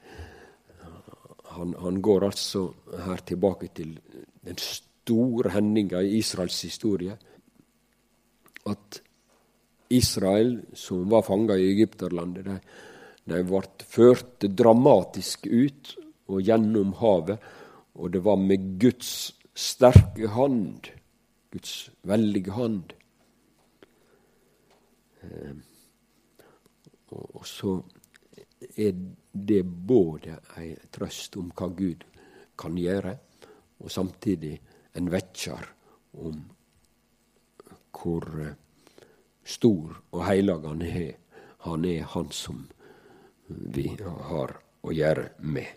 Han, 1.54 1.74
han, 1.80 2.02
går 2.02 2.26
altså 2.30 2.68
her 3.06 3.22
tilbake 3.26 3.70
til 3.76 3.96
den 4.44 4.58
store 4.58 5.54
hendinga 5.54 6.02
i 6.02 6.18
Israels 6.18 6.62
historie. 6.62 7.18
At 8.70 9.02
Israel, 9.94 10.56
som 10.74 11.10
var 11.12 11.26
fanga 11.28 11.58
i 11.60 11.70
Egypterlandet, 11.74 12.48
de, 12.48 12.58
de 13.30 13.44
ble 13.48 13.88
ført 13.88 14.48
dramatisk 14.50 15.48
ut 15.48 15.94
og 16.32 16.42
gjennom 16.42 16.96
havet. 17.02 17.52
Og 17.94 18.14
det 18.14 18.24
var 18.26 18.40
med 18.42 18.74
Guds 18.82 19.34
sterke 19.54 20.32
hand, 20.34 20.90
Guds 21.54 21.90
veldige 22.10 22.56
hand. 22.58 22.96
Eh, 25.22 25.54
og 27.14 27.46
så 27.46 27.78
er 28.76 28.98
det 29.34 29.64
både 29.64 30.38
ei 30.60 30.74
trøst 30.92 31.38
om 31.42 31.52
hva 31.56 31.70
Gud 31.74 32.04
kan 32.60 32.78
gjøre, 32.78 33.16
og 33.84 33.92
samtidig 33.92 34.58
en 34.96 35.10
vekkjar 35.12 35.70
om 36.24 36.44
hvor 37.94 38.28
eh, 38.42 38.56
stor 39.44 40.02
og 40.12 40.26
heilag 40.28 40.68
han 40.68 40.82
er. 40.82 41.16
Han 41.68 41.86
er 41.86 42.04
han 42.14 42.32
som 42.32 42.66
vi 43.48 43.88
har 44.02 44.58
å 44.84 44.92
gjøre 44.92 45.30
med. 45.40 45.70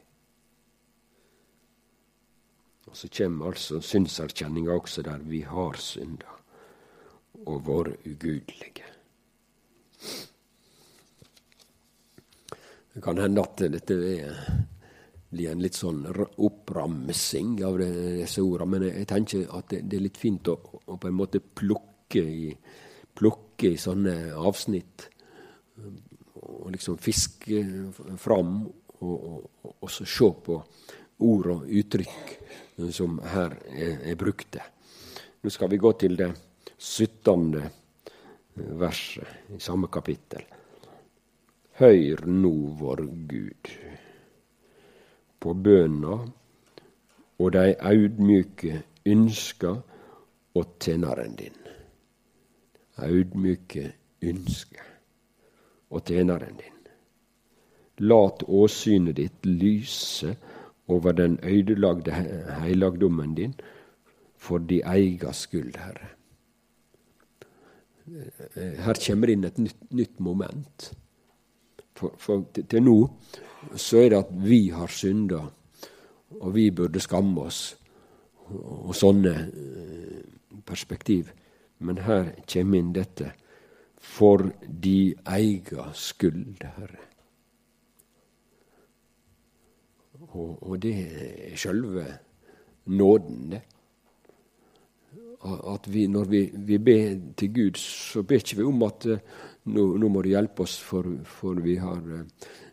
Og 2.87 2.97
Så 2.97 3.09
kommer 3.09 3.53
altså 3.53 3.81
synserkjenninga 3.83 4.75
også 4.75 5.03
der 5.03 5.23
vi 5.23 5.43
har 5.43 5.79
synda 5.79 6.37
og 7.47 7.67
vært 7.67 8.07
ugudelige. 8.07 8.76
Det 12.97 13.03
kan 13.05 13.19
hende 13.21 13.43
at 13.45 13.61
dette 13.61 13.97
blir 15.29 15.51
en 15.51 15.61
litt 15.61 15.77
sånn 15.77 15.99
oppramsing 16.09 17.59
av 17.69 17.77
disse 17.83 18.41
ordene, 18.41 18.71
men 18.73 18.87
jeg 18.89 19.09
tenker 19.11 19.53
at 19.59 19.75
det 19.77 19.99
er 19.99 20.05
litt 20.07 20.17
fint 20.17 20.49
å, 20.49 20.55
å 20.57 20.97
på 20.97 21.11
en 21.11 21.19
måte 21.19 21.43
plukke 21.45 22.23
i, 22.25 22.49
plukke 23.13 23.75
i 23.75 23.83
sånne 23.83 24.17
avsnitt. 24.41 25.11
Og 26.41 26.73
liksom 26.73 26.97
fiske 26.97 27.61
fram, 28.17 28.63
og, 28.65 29.13
og, 29.13 29.71
og 29.75 29.93
så 29.93 30.09
se 30.09 30.33
på 30.49 30.57
ord 31.29 31.53
og 31.53 31.69
uttrykk 31.69 32.35
som 32.97 33.21
her 33.29 33.61
er, 33.77 34.07
er 34.09 34.21
brukte. 34.25 34.65
Nå 35.45 35.53
skal 35.53 35.69
vi 35.69 35.85
gå 35.85 35.93
til 36.01 36.17
det 36.17 36.33
17. 36.81 37.61
verset 38.81 39.53
i 39.53 39.61
samme 39.61 39.93
kapittel. 39.93 40.56
Høyr 41.77 42.23
nå 42.25 42.55
vår 42.81 43.03
Gud 43.29 43.71
på 45.45 45.53
bønna 45.67 46.15
og 47.37 47.51
dei 47.53 47.75
audmjuke 47.91 48.79
ønska 49.13 49.75
og 50.57 50.73
tjeneren 50.81 51.37
din. 51.37 51.59
Audmjuke 52.97 53.85
ynsker 54.25 54.89
og 55.93 56.09
tjeneren 56.09 56.57
din. 56.57 56.81
Lat 58.09 58.49
åsynet 58.49 59.21
ditt 59.21 59.47
lyse 59.47 60.33
over 60.89 61.13
den 61.13 61.39
øydelagde 61.45 62.13
heilagdommen 62.63 63.35
din 63.37 63.55
for 64.37 64.59
di 64.59 64.81
eiga 64.81 65.33
skyld, 65.33 65.77
Herre. 65.77 66.09
Her 68.57 69.07
kommer 69.07 69.27
det 69.27 69.35
inn 69.37 69.45
et 69.45 69.59
nytt, 69.59 69.91
nytt 69.91 70.21
moment. 70.21 70.95
For, 71.97 72.13
for 72.21 72.45
til 72.53 72.83
nå 72.85 72.99
så 73.75 74.03
er 74.05 74.13
det 74.13 74.19
at 74.21 74.33
vi 74.47 74.69
har 74.71 74.91
synda, 74.93 75.41
og 76.41 76.55
vi 76.55 76.71
burde 76.71 77.01
skamme 77.01 77.47
oss, 77.49 77.77
og, 78.47 78.93
sånne 78.95 79.33
eh, 79.33 80.21
perspektiv. 80.67 81.33
Men 81.79 81.99
her 82.07 82.31
kommer 82.47 82.79
inn 82.79 82.93
dette 82.95 83.33
for 83.99 84.45
de 84.63 85.15
eiga 85.27 85.91
skyld, 85.97 86.63
Herre. 86.77 87.03
Og, 90.37 90.63
og 90.63 90.79
det 90.83 90.95
er 90.95 91.59
sjølve 91.59 92.07
nåden, 92.87 93.51
det. 93.57 93.63
At 95.45 95.87
vi, 95.93 96.07
når 96.07 96.25
vi, 96.31 96.41
vi 96.55 96.79
ber 96.79 97.19
til 97.37 97.53
Gud, 97.55 97.79
så 97.79 98.23
ber 98.23 98.41
ikke 98.41 98.57
vi 98.61 98.67
om 98.67 98.83
at 98.87 99.07
uh, 99.07 99.19
nå, 99.71 99.85
nå, 100.01 100.09
må 100.09 100.23
du 100.25 100.31
hjelpe 100.33 100.65
oss, 100.65 100.79
for, 100.83 101.07
for 101.27 101.61
vi 101.63 101.77
har 101.83 102.01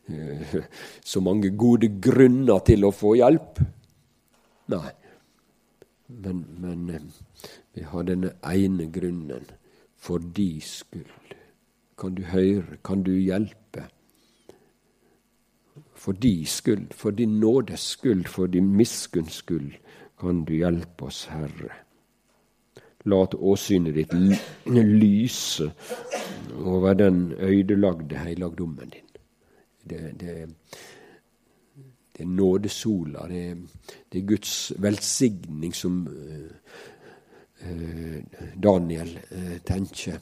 eh, 0.07 0.55
så 1.11 1.21
mange 1.21 1.51
gode 1.57 1.89
grunner 2.01 2.63
til 2.65 2.87
å 2.87 2.93
få 2.95 3.15
hjelp. 3.19 3.61
Nei. 4.73 4.91
Men, 6.23 6.45
men 6.61 6.89
uh, 6.93 7.49
vi 7.73 7.85
har 7.89 8.07
denne 8.07 8.35
ene 8.45 8.87
grunnen. 8.93 9.51
For 10.03 10.19
de 10.19 10.59
skyld. 10.59 11.35
Kan 11.99 12.15
du 12.17 12.25
høre? 12.27 12.79
Kan 12.83 13.05
du 13.07 13.13
hjelpe? 13.15 13.87
For 15.95 16.11
de 16.11 16.45
skyld, 16.45 16.91
for 16.93 17.15
din 17.15 17.39
nådes 17.39 17.85
skyld, 17.95 18.27
for 18.27 18.47
din 18.51 18.73
miskunns 18.75 19.39
skyld, 19.39 19.77
kan 20.19 20.43
du 20.45 20.53
hjelpe 20.57 21.07
oss, 21.07 21.25
Herre. 21.31 21.82
Lat 23.05 23.35
åsynet 23.35 23.95
ditt 23.95 24.13
lyse 24.65 25.71
over 26.63 26.93
den 26.93 27.33
øydelagde 27.39 28.17
heilagdommen 28.17 28.89
din. 28.89 29.09
Det, 29.89 29.99
det, 30.19 30.49
det 32.17 32.23
er 32.23 32.25
nådesola, 32.25 33.27
det, 33.27 33.57
det, 34.13 34.21
er 34.21 34.25
Guds 34.25 34.73
velsigning 34.77 35.75
som 35.75 36.07
uh, 36.07 36.51
Daniel 38.63 39.19
uh, 39.31 39.57
tenker 39.65 40.21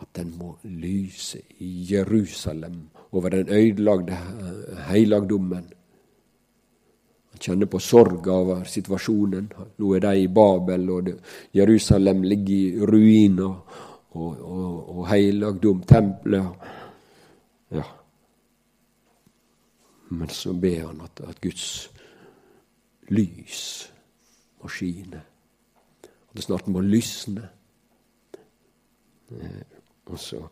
at 0.00 0.08
den 0.16 0.34
må 0.38 0.56
lyse 0.64 1.38
i 1.58 1.86
Jerusalem 1.92 2.88
over 3.12 3.28
den 3.28 3.48
øydelagde 3.48 4.16
heilagdommen. 4.88 5.72
Kjenner 7.44 7.68
på 7.68 7.78
sorg 7.82 8.28
over 8.32 8.62
situasjonen. 8.64 9.50
Nå 9.78 9.90
er 9.96 10.04
de 10.06 10.22
i 10.22 10.28
Babel, 10.32 10.86
og 10.90 11.10
Jerusalem 11.52 12.22
ligger 12.24 12.54
i 12.54 12.86
ruiner. 12.88 13.82
Og, 14.14 14.40
og, 14.40 14.96
og 14.98 15.08
heilagdom, 15.10 15.82
tempelet 15.82 16.70
Ja. 17.74 17.82
Men 20.08 20.28
så 20.28 20.52
ber 20.52 20.86
han 20.86 21.00
at, 21.02 21.20
at 21.28 21.40
Guds 21.42 21.90
lys 23.08 23.92
må 24.62 24.68
skine. 24.70 25.22
At 26.04 26.36
det 26.36 26.44
snart 26.44 26.68
må 26.68 26.80
lysne. 26.80 27.48
Eh, 29.34 29.64
og 30.06 30.18
så 30.18 30.44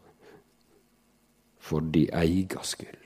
for 1.62 1.80
de 1.94 2.08
eiga 2.12 2.62
skyld. 2.66 2.98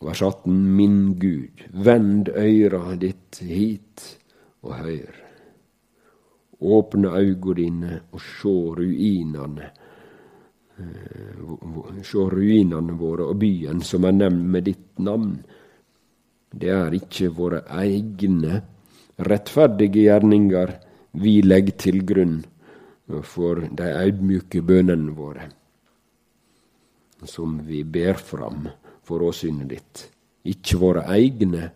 Vers 0.00 0.22
18. 0.22 0.76
Min 0.76 1.14
Gud, 1.20 1.60
vend 1.70 2.28
øyra 2.28 2.94
ditt 2.96 3.36
hit 3.44 4.04
og 4.64 4.78
høyr. 4.80 5.18
Åpne 6.60 7.12
auga 7.18 7.56
dine 7.58 7.98
og 8.08 8.24
sjå 8.24 8.54
ruinane. 8.78 9.68
Eh, 10.80 12.00
sjå 12.00 12.26
ruinane 12.32 12.96
våre 12.96 13.28
og 13.28 13.36
byen 13.44 13.84
som 13.84 14.08
er 14.08 14.16
nevnt 14.16 14.48
med 14.56 14.68
ditt 14.70 15.04
navn. 15.04 15.36
Det 16.50 16.72
er 16.72 16.96
ikkje 16.96 17.32
våre 17.36 17.60
egne 17.68 18.62
rettferdige 19.20 20.08
gjerninger 20.08 20.76
vi 21.20 21.40
legger 21.44 21.76
til 21.76 22.04
grunn 22.08 22.38
for 23.26 23.66
de 23.68 23.92
audmjuke 24.00 24.62
bønene 24.64 25.12
våre, 25.12 25.44
som 27.28 27.58
vi 27.66 27.84
ber 27.84 28.16
fram 28.16 28.68
for 29.10 29.26
åsynet 29.26 29.70
ditt. 29.70 30.04
Ikke 30.46 30.78
våre 30.80 31.04
egne 31.10 31.70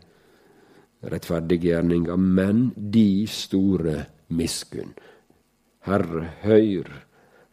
rettferdige 1.11 1.75
gjerninger, 1.75 2.17
men 2.17 2.69
de 2.77 3.27
store 3.29 3.99
miskunn. 4.33 4.95
Herre, 5.85 6.31
høyr, 6.45 6.89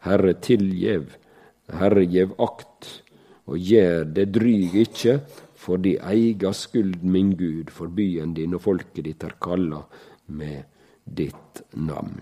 Herre, 0.06 0.34
tilgjev, 0.40 1.10
Herre, 1.72 2.04
gjev 2.08 2.32
akt, 2.42 2.88
og 3.50 3.58
gjer 3.58 4.06
det 4.08 4.30
dryg 4.32 4.78
ikkje, 4.86 5.18
for 5.62 5.82
de 5.82 5.98
eiga 6.02 6.50
skuld, 6.56 7.02
min 7.04 7.34
Gud, 7.38 7.70
for 7.70 7.92
byen 7.92 8.32
din 8.34 8.56
og 8.56 8.64
folket 8.64 9.04
ditt 9.06 9.26
er 9.26 9.36
kalla 9.42 9.82
med 10.32 10.64
ditt 11.04 11.62
navn. 11.76 12.16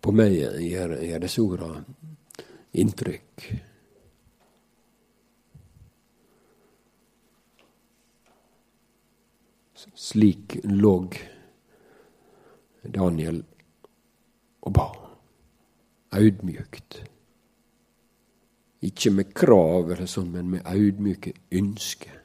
På 0.00 0.12
meg 0.16 0.32
gjør, 0.32 0.96
gjør 1.04 1.22
disse 1.24 1.42
orda 1.44 1.70
inntrykk. 2.80 3.50
Slik 10.00 10.58
lå 10.64 10.94
Daniel 12.84 13.42
og 14.60 14.72
ba, 14.76 14.86
audmjukt. 16.16 17.00
Ikke 18.84 19.12
med 19.12 19.34
krav, 19.36 19.92
eller 19.92 20.08
sånn, 20.08 20.32
men 20.32 20.48
med 20.54 20.64
audmjuke 20.68 21.34
ønsker. 21.56 22.16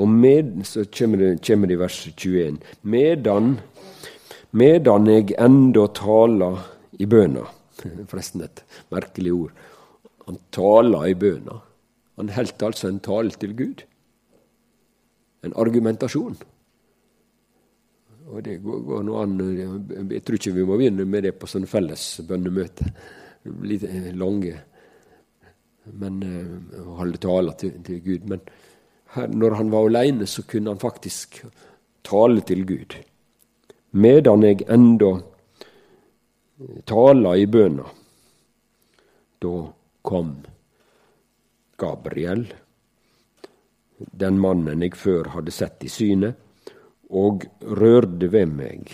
Og 0.00 0.08
med, 0.08 0.60
så 0.68 0.84
kommer 0.92 1.20
det, 1.20 1.30
kommer 1.44 1.68
det 1.68 1.76
i 1.76 1.80
vers 1.80 1.98
21. 2.16 2.60
Medan, 2.82 3.56
medan 4.52 5.08
jeg 5.10 5.34
enda 5.38 5.86
tala 5.94 6.52
i 6.98 7.06
bøna 7.06 7.46
Forresten 8.10 8.44
et 8.44 8.62
merkelig 8.92 9.32
ord. 9.32 9.52
Han 10.26 10.38
tala 10.52 11.06
i 11.08 11.14
bøna. 11.16 11.60
Han 12.20 12.32
heldt 12.34 12.62
altså 12.62 12.90
en 12.90 13.00
tale 13.00 13.32
til 13.40 13.54
Gud. 13.56 13.84
En 15.46 15.54
argumentasjon. 15.56 16.36
Og 18.30 18.42
det 18.44 18.58
går, 18.62 18.82
går 18.86 19.06
noe 19.08 19.22
an 19.24 19.38
Jeg 20.12 20.22
tror 20.22 20.36
ikke 20.36 20.52
vi 20.54 20.66
må 20.68 20.76
begynne 20.78 21.06
med 21.08 21.24
det 21.26 21.32
på 21.40 21.48
sånne 21.50 21.70
felles 21.70 22.04
bønnemøte. 22.28 22.90
Litt 23.64 23.86
lange. 24.20 24.58
Men 25.98 26.20
uh, 26.22 26.82
holde 27.00 27.18
taler 27.22 27.56
til, 27.58 27.78
til 27.86 28.02
Gud. 28.04 28.28
Men 28.28 28.44
her, 29.16 29.32
når 29.32 29.56
han 29.58 29.72
var 29.72 29.88
aleine, 29.88 30.28
så 30.28 30.44
kunne 30.46 30.70
han 30.70 30.82
faktisk 30.82 31.40
tale 32.06 32.44
til 32.46 32.66
Gud. 32.68 33.00
Medan 33.92 34.44
eg 34.46 34.62
enda 34.70 35.10
tala 36.86 37.34
i 37.36 37.46
bøna, 37.50 37.86
da 39.40 39.54
kom 40.02 40.32
Gabriel, 41.80 42.44
den 43.96 44.38
mannen 44.40 44.84
eg 44.86 44.96
før 44.96 45.32
hadde 45.34 45.54
sett 45.54 45.84
i 45.84 45.90
synet, 45.92 46.36
og 47.10 47.44
rørde 47.66 48.28
ved 48.30 48.52
meg 48.54 48.92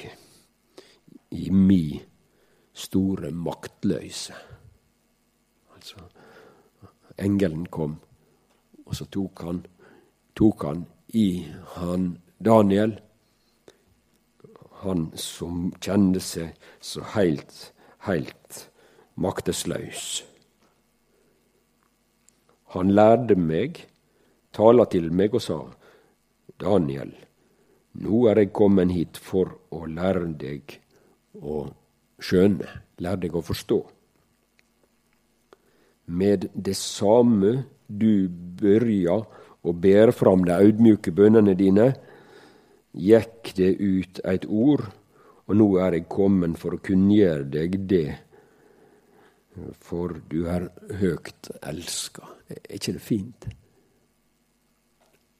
i 1.36 1.50
mi 1.52 1.98
store 2.72 3.28
maktløyse. 3.34 4.36
Altså, 5.76 6.00
engelen 7.20 7.66
kom, 7.68 7.98
og 8.86 8.96
så 8.96 9.04
tok 9.12 9.44
han 9.44 9.60
tok 10.36 10.64
han 10.68 10.84
i 11.16 11.46
han 11.76 12.10
Daniel, 12.38 12.98
han 14.82 15.10
som 15.18 15.70
kjente 15.80 16.20
seg 16.20 16.56
så 16.84 17.04
heilt, 17.14 17.70
heilt 18.06 18.66
maktesløs. 19.16 20.24
Han 22.76 22.92
lærte 22.92 23.36
meg, 23.40 23.80
tala 24.52 24.84
til 24.92 25.08
meg 25.14 25.36
og 25.36 25.44
sa, 25.44 25.60
Daniel, 26.60 27.12
nå 27.96 28.26
er 28.30 28.42
jeg 28.42 28.52
kommet 28.56 28.92
hit 28.92 29.20
for 29.20 29.54
å 29.72 29.86
lære 29.88 30.28
deg 30.36 30.76
å 31.40 31.66
skjønne, 32.20 32.68
lære 33.00 33.22
deg 33.26 33.36
å 33.36 33.44
forstå. 33.44 33.78
Med 36.06 36.48
det 36.54 36.76
samme 36.78 37.64
du 37.88 38.28
børja 38.28 39.20
å 39.66 39.72
bære 39.72 40.14
fram 40.14 40.44
de 40.46 40.54
audmjuke 40.54 41.12
bønnene 41.14 41.56
dine, 41.58 41.94
gikk 42.96 43.52
det 43.56 43.76
ut 43.78 44.20
eit 44.24 44.46
ord, 44.48 44.86
og 45.46 45.58
nå 45.58 45.66
er 45.84 45.98
eg 45.98 46.08
kommen 46.10 46.56
for 46.58 46.74
å 46.74 46.82
kunngjøre 46.82 47.46
deg 47.52 47.76
det, 47.90 48.08
for 49.80 50.16
du 50.28 50.42
er 50.52 50.66
høgt 51.00 51.50
elska. 51.64 52.26
Er 52.50 52.76
ikke 52.76 52.96
det 52.96 53.04
fint? 53.04 53.46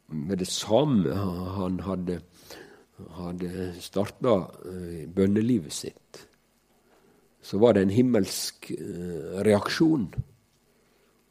Med 0.07 0.39
det 0.41 0.49
samme 0.49 1.17
han 1.57 1.81
hadde, 1.85 2.21
hadde 3.19 3.73
starta 3.83 4.37
eh, 4.71 5.03
bønnelivet 5.11 5.75
sitt, 5.75 6.23
så 7.43 7.59
var 7.63 7.75
det 7.75 7.87
en 7.87 7.95
himmelsk 7.95 8.71
eh, 8.77 9.43
reaksjon. 9.47 10.07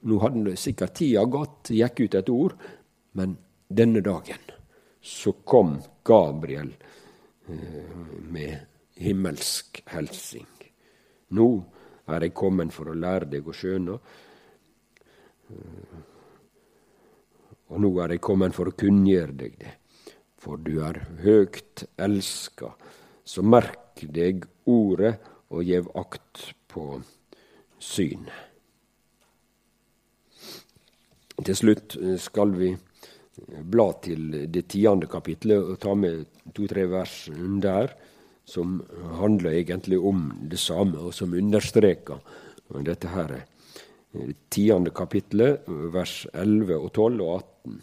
Nå 0.05 0.19
hadde 0.21 0.57
sikkert 0.59 0.99
tida 0.99 1.23
gått, 1.25 1.71
gikk 1.73 2.03
ut 2.03 2.19
et 2.19 2.33
ord, 2.33 2.59
men 3.15 3.39
denne 3.71 4.03
dagen 4.05 4.54
så 5.05 5.31
kom 5.31 5.81
Gabriel 6.03 6.75
eh, 7.47 7.97
med 8.21 8.57
himmelsk 8.97 9.83
helsing. 9.85 10.47
Nå 11.37 11.49
er 12.09 12.25
jeg 12.25 12.33
kommet 12.33 12.73
for 12.73 12.89
å 12.89 12.97
lære 12.97 13.29
deg 13.29 13.45
å 13.45 13.53
skjøne. 13.53 13.99
Eh, 15.53 15.99
og 17.69 17.83
nå 17.85 17.91
er 18.01 18.15
jeg 18.15 18.23
kommet 18.25 18.57
for 18.57 18.71
å 18.71 18.73
kunngjøre 18.73 19.37
deg 19.43 19.59
det, 19.61 19.75
for 20.41 20.57
du 20.57 20.79
er 20.87 21.03
høgt 21.21 21.85
elska. 22.01 22.71
Så 23.21 23.45
merk 23.45 24.01
deg 24.01 24.49
ordet 24.65 25.19
og 25.53 25.69
gjev 25.69 25.91
akt 26.01 26.47
på 26.73 26.87
synet. 27.77 28.33
Til 31.45 31.61
slutt 31.61 31.97
skal 32.21 32.57
vi 32.57 32.73
bla 33.43 33.89
til 34.03 34.31
det 34.51 34.67
tiende 34.71 35.07
kapitlet 35.11 35.63
og 35.63 35.79
ta 35.83 35.95
med 35.97 36.25
to-tre 36.55 36.85
vers 36.91 37.25
der, 37.63 37.91
som 38.45 38.77
handler 39.19 39.57
egentlig 39.57 39.99
om 39.99 40.29
det 40.51 40.59
samme, 40.61 40.99
og 40.99 41.13
som 41.13 41.33
understreker 41.33 42.21
dette 42.85 43.09
her. 43.11 43.33
Det 44.15 44.35
tiende 44.53 44.93
kapitlet, 44.95 45.65
vers 45.67 46.23
11 46.33 46.77
og 46.77 46.93
12 46.93 47.21
og 47.25 47.33
18. 47.35 47.81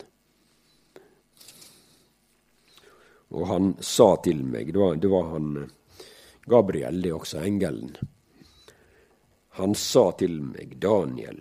Og 3.33 3.47
han 3.49 3.75
sa 3.81 4.11
til 4.25 4.43
meg 4.45 4.75
Det 4.75 4.81
var, 4.81 4.97
det 5.01 5.09
var 5.09 5.31
han 5.33 5.71
Gabriel, 6.45 6.99
det 7.03 7.11
er 7.11 7.17
også 7.17 7.43
engelen. 7.47 7.93
Han 9.61 9.77
sa 9.79 10.11
til 10.19 10.41
meg, 10.43 10.75
Daniel, 10.81 11.39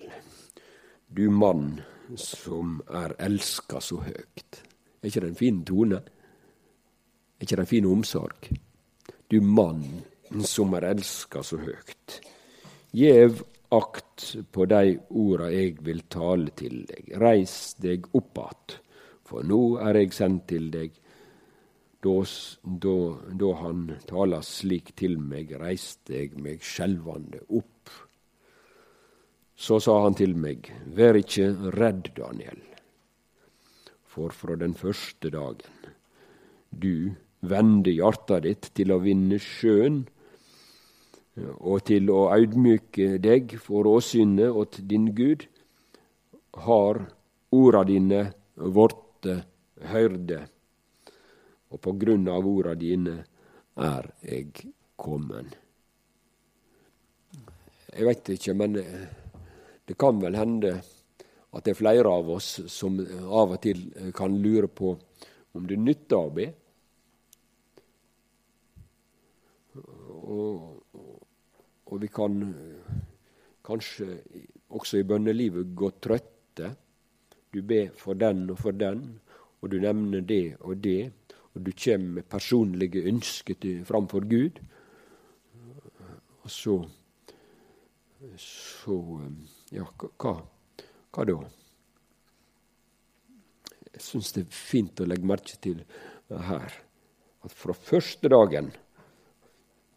du 1.08 1.26
mann 1.32 1.80
som 2.18 2.80
er 2.90 3.16
elska 3.20 3.82
så 3.82 4.02
høgt. 4.06 4.64
Er 5.02 5.10
ikke 5.10 5.24
det 5.24 5.30
en 5.32 5.40
fin 5.40 5.64
tone? 5.66 6.02
Er 7.40 7.46
ikke 7.46 7.56
det 7.56 7.66
en 7.66 7.72
fin 7.72 7.88
omsorg? 7.90 8.50
Du 9.32 9.42
mann 9.42 10.04
som 10.46 10.74
er 10.78 10.90
elska 10.92 11.44
så 11.44 11.60
høgt. 11.62 12.20
Gjev 12.92 13.42
akt 13.72 14.26
på 14.52 14.66
de 14.68 14.98
orda 15.10 15.48
eg 15.56 15.80
vil 15.86 16.04
tale 16.12 16.52
til 16.60 16.84
deg. 16.90 17.14
Reis 17.22 17.76
deg 17.80 18.10
opp 18.18 18.38
att, 18.44 18.78
for 19.24 19.48
nå 19.48 19.80
er 19.80 20.02
eg 20.02 20.14
sendt 20.14 20.50
til 20.52 20.68
deg. 20.74 20.98
Da, 22.02 22.16
da, 22.66 22.96
da 23.38 23.50
han 23.62 23.84
taler 24.10 24.42
slik 24.44 24.96
til 24.98 25.20
meg, 25.22 25.54
reiste 25.62 26.18
eg 26.18 26.40
meg 26.42 26.64
skjelvande 26.66 27.44
opp 27.48 27.71
så 29.62 29.78
sa 29.84 30.00
han 30.08 30.16
til 30.18 30.34
meg, 30.34 30.72
vær 30.90 31.20
ikke 31.20 31.52
redd, 31.76 32.10
Daniel, 32.18 32.58
for 34.10 34.34
fra 34.34 34.58
den 34.58 34.74
første 34.78 35.30
dagen 35.32 35.78
du 36.72 37.14
vende 37.46 37.94
hjarta 37.94 38.40
ditt 38.42 38.72
til 38.78 38.94
å 38.96 39.02
vinne 39.04 39.38
sjøen, 39.42 40.02
og 41.62 41.86
til 41.88 42.10
å 42.12 42.26
audmyke 42.34 43.16
deg 43.22 43.56
for 43.62 43.88
åsynet 43.88 44.50
åt 44.50 44.82
din 44.88 45.12
Gud, 45.16 45.46
har 46.66 47.04
orda 47.56 47.86
dine 47.88 48.26
vorte 48.56 49.38
høyrde, 49.94 50.42
og 51.72 51.80
på 51.86 51.96
grunn 52.02 52.28
av 52.34 52.50
orda 52.50 52.76
dine 52.76 53.22
er 53.80 54.10
eg 54.26 54.66
kommen. 55.00 55.54
Jeg 57.92 58.08
veit 58.08 58.30
ikke, 58.36 58.56
men 58.56 58.78
det 59.86 59.98
kan 60.00 60.20
vel 60.22 60.38
hende 60.38 60.76
at 61.52 61.66
det 61.66 61.74
er 61.74 61.80
flere 61.82 62.12
av 62.12 62.30
oss 62.32 62.62
som 62.72 63.00
av 63.02 63.56
og 63.58 63.62
til 63.64 63.84
kan 64.16 64.38
lure 64.40 64.70
på 64.72 64.94
om 65.58 65.68
det 65.68 65.78
nytter 65.80 66.18
å 66.18 66.32
be. 66.36 66.48
Og, 69.76 70.78
og, 70.96 71.98
vi 72.00 72.08
kan 72.08 72.38
kanskje 73.68 74.08
også 74.72 75.02
i 75.02 75.08
bønnelivet 75.08 75.74
gå 75.76 75.92
trøtte. 76.00 76.72
Du 77.52 77.60
ber 77.68 77.92
for 78.00 78.16
den 78.16 78.46
og 78.54 78.62
for 78.62 78.76
den, 78.76 79.04
og 79.60 79.74
du 79.74 79.80
nevner 79.84 80.24
det 80.24 80.56
og 80.62 80.80
det, 80.84 81.12
og 81.52 81.66
du 81.66 81.72
kommer 81.76 82.22
med 82.22 82.30
personlige 82.32 83.04
ønsker 83.12 83.84
framfor 83.86 84.24
Gud. 84.30 84.62
Og 86.42 86.50
så, 86.50 86.78
så 88.40 88.98
ja, 89.72 89.88
hva, 90.22 90.36
hva 91.12 91.28
da? 91.28 91.40
Jeg 93.92 94.06
syns 94.06 94.32
det 94.36 94.46
er 94.46 94.56
fint 94.56 95.02
å 95.04 95.08
legge 95.08 95.28
merke 95.28 95.58
til 95.64 95.84
her 96.32 96.76
at 97.42 97.54
fra 97.58 97.74
første 97.76 98.30
dagen 98.32 98.72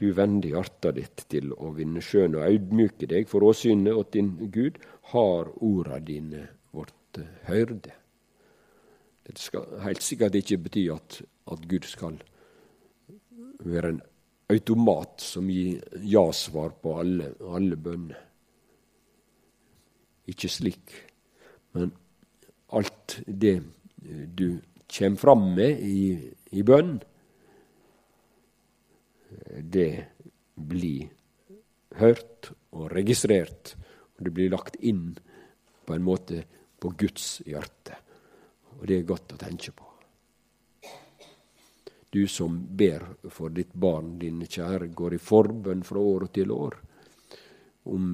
du 0.00 0.08
vender 0.16 0.56
hjertet 0.56 0.96
ditt 0.98 1.24
til 1.30 1.52
å 1.54 1.70
vinne 1.76 2.02
sjøen 2.02 2.34
og 2.34 2.46
audmyke 2.48 3.06
deg 3.10 3.28
for 3.30 3.46
åsynet 3.46 3.94
åt 3.94 4.14
din 4.16 4.32
Gud, 4.50 4.80
har 5.12 5.52
orda 5.62 6.00
dine 6.02 6.48
vårt 6.74 7.20
høyrde. 7.46 7.94
Det 9.24 9.38
skal 9.40 9.78
helt 9.84 10.02
sikkert 10.04 10.34
ikke 10.40 10.58
bety 10.66 10.88
at, 10.92 11.20
at 11.22 11.62
Gud 11.70 11.86
skal 11.88 12.18
være 13.64 13.94
en 13.94 14.02
automat 14.52 15.22
som 15.22 15.46
gir 15.48 15.80
ja-svar 16.02 16.74
på 16.82 16.98
alle, 17.00 17.30
alle 17.54 17.78
bønner. 17.80 18.18
Ikke 20.30 20.48
slik. 20.48 20.94
Men 21.74 21.92
alt 22.74 23.18
det 23.26 23.58
du 24.36 24.60
kommer 24.88 25.20
fram 25.20 25.44
med 25.56 25.80
i, 25.84 26.14
i 26.54 26.62
bønn, 26.62 26.96
det 29.58 29.90
blir 30.54 31.08
hørt 31.98 32.52
og 32.74 32.90
registrert, 32.94 33.74
og 34.16 34.26
det 34.26 34.34
blir 34.34 34.52
lagt 34.52 34.78
inn 34.80 35.08
på 35.84 35.96
en 35.96 36.06
måte 36.06 36.44
på 36.80 36.92
Guds 36.98 37.40
hjerte. 37.46 37.98
Og 38.78 38.86
det 38.88 39.00
er 39.00 39.08
godt 39.08 39.34
å 39.34 39.40
tenke 39.40 39.74
på. 39.74 39.90
Du 42.14 42.22
som 42.30 42.54
ber 42.78 43.02
for 43.34 43.50
ditt 43.50 43.72
barn, 43.74 44.14
dine 44.20 44.46
kjære, 44.46 44.92
går 44.94 45.16
i 45.16 45.22
forbønn 45.22 45.82
fra 45.82 45.98
år 45.98 46.28
til 46.36 46.52
år. 46.54 46.76
Om 47.90 48.04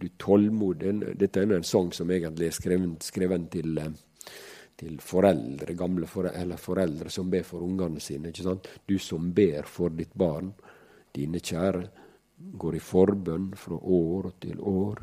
du 0.00 0.08
tålmodig 0.18 0.94
Dette 1.18 1.42
er 1.42 1.52
en 1.56 1.66
sang 1.66 1.90
som 1.92 2.10
egentlig 2.10 2.48
er 2.48 2.56
skrevet, 2.56 3.04
skrevet 3.04 3.48
til, 3.52 3.78
eh, 3.78 3.92
til, 4.76 4.98
foreldre, 5.04 5.74
gamle 5.76 6.08
foreldre, 6.08 6.40
eller 6.40 6.56
foreldre 6.56 7.10
som 7.10 7.30
ber 7.30 7.44
for 7.44 7.64
ungene 7.66 8.00
sine. 8.00 8.28
ikke 8.28 8.46
sant? 8.46 8.68
Du 8.86 8.98
som 8.98 9.32
ber 9.32 9.68
for 9.68 9.90
ditt 9.90 10.14
barn, 10.14 10.52
dine 11.12 11.38
kjære, 11.38 11.88
går 12.56 12.76
i 12.76 12.78
forbønn 12.78 13.50
fra 13.56 13.76
år 13.76 14.32
til 14.40 14.60
år. 14.60 15.02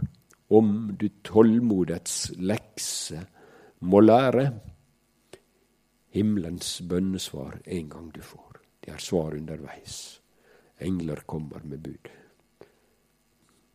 Om 0.50 0.98
du 0.98 1.10
tålmodets 1.24 2.32
lekse 2.40 3.20
må 3.82 4.00
lære, 4.00 4.52
himmelens 6.10 6.82
bønnesvar 6.82 7.60
en 7.66 7.90
gang 7.90 8.12
du 8.16 8.22
får. 8.22 8.62
Det 8.82 8.94
er 8.94 9.04
svar 9.04 9.36
underveis. 9.36 10.22
Engler 10.80 11.22
kommer 11.28 11.62
med 11.64 11.84
bud. 11.84 12.10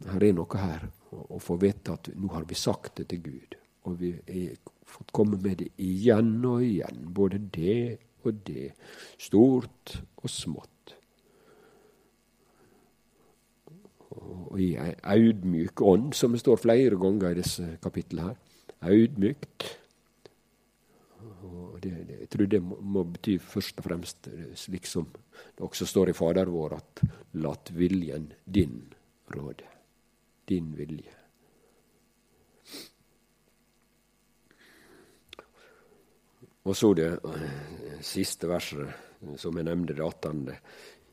Her 0.08 0.24
er 0.24 0.32
noe 0.34 0.58
her 0.58 0.88
å 1.12 1.40
få 1.42 1.58
vite 1.60 1.94
at 1.94 2.10
nå 2.16 2.30
har 2.32 2.46
vi 2.48 2.58
sagt 2.58 2.96
det 3.00 3.08
til 3.12 3.22
Gud. 3.26 3.56
Og 3.88 3.98
vi 4.00 4.12
har 4.28 4.56
fått 4.88 5.12
komme 5.14 5.38
med 5.42 5.60
det 5.62 5.70
igjen 5.82 6.36
og 6.46 6.64
igjen. 6.64 7.04
Både 7.14 7.40
det 7.52 7.98
og 8.22 8.42
det. 8.46 8.70
Stort 9.20 9.96
og 10.22 10.30
smått. 10.30 10.96
Og 14.12 14.58
i 14.60 14.74
ei 14.76 14.92
audmjuk 15.14 15.80
ånd, 15.88 16.12
som 16.14 16.34
det 16.34 16.42
står 16.42 16.60
flere 16.60 16.98
ganger 17.00 17.32
i 17.32 17.40
disse 17.40 17.76
kapitlene 17.82 18.28
her. 18.30 18.40
Audmykt. 18.92 19.68
Og 21.42 21.78
det, 21.82 21.94
det, 22.08 22.18
jeg 22.24 22.30
tror 22.32 22.48
det 22.50 22.62
må, 22.64 22.78
må, 22.94 23.04
bety 23.14 23.36
først 23.40 23.80
og 23.80 23.88
fremst, 23.88 24.30
slik 24.58 24.86
som 24.90 25.08
det 25.12 25.64
også 25.64 25.88
står 25.88 26.12
i 26.12 26.16
Fader 26.16 26.50
vår, 26.52 26.76
at 26.78 27.02
lat 27.42 27.72
viljen 27.74 28.30
din 28.44 28.78
råde. 29.34 29.71
Din 30.48 30.72
vilje. 30.76 31.14
Og 36.62 36.76
så 36.76 36.92
det 36.94 37.08
eh, 37.10 38.00
siste 38.06 38.46
verset, 38.50 38.92
som 39.36 39.56
jeg 39.58 39.66
nevnte, 39.66 39.96
det 39.98 40.04
18. 40.04 40.44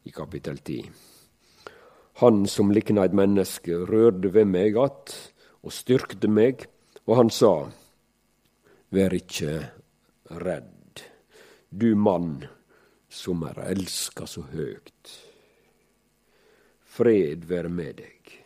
i 0.06 0.14
kapittel 0.14 0.60
10. 0.62 0.92
Han 2.22 2.46
som 2.52 2.72
likna 2.72 3.06
et 3.08 3.16
menneske, 3.16 3.74
rørte 3.90 4.34
ved 4.34 4.46
meg 4.46 4.78
att 4.78 5.34
og 5.64 5.74
styrkte 5.74 6.28
meg, 6.28 6.68
og 7.06 7.16
han 7.16 7.30
sa, 7.30 7.70
Vær 8.90 9.14
ikkje 9.14 9.54
redd, 10.42 11.04
du 11.70 11.94
mann 11.96 12.48
som 13.10 13.44
er 13.46 13.60
elska 13.70 14.26
så 14.26 14.42
høgt. 14.50 15.12
Fred 16.82 17.46
være 17.46 17.70
med 17.70 18.00
deg. 18.02 18.39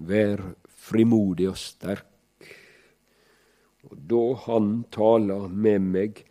Vær 0.00 0.42
frimodig 0.80 1.50
og 1.50 1.58
sterk. 1.60 2.06
Og 3.88 3.96
da 4.10 4.22
han 4.46 4.72
tala 4.92 5.38
med 5.48 5.86
meg, 5.92 6.22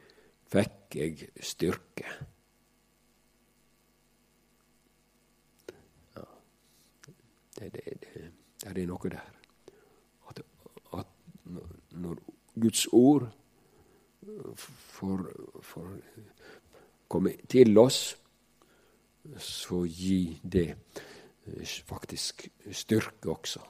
fikk 0.49 0.97
eg 1.05 1.23
styrke. 1.45 2.05
Ja, 6.15 6.25
det, 7.59 7.71
det, 7.75 7.97
det, 8.05 8.23
det 8.63 8.73
er 8.73 8.89
noe 8.89 9.13
der. 9.13 9.35
At, 10.29 10.41
at 10.97 11.13
når 11.93 12.21
Guds 12.59 12.85
ord 12.93 13.29
får, 14.55 15.25
får 15.61 15.93
komme 17.09 17.35
til 17.49 17.77
oss, 17.81 18.01
så 19.37 19.83
gi 19.85 20.39
det 20.43 20.73
faktisk 21.87 22.47
styrke 22.71 23.31
også 23.31 23.61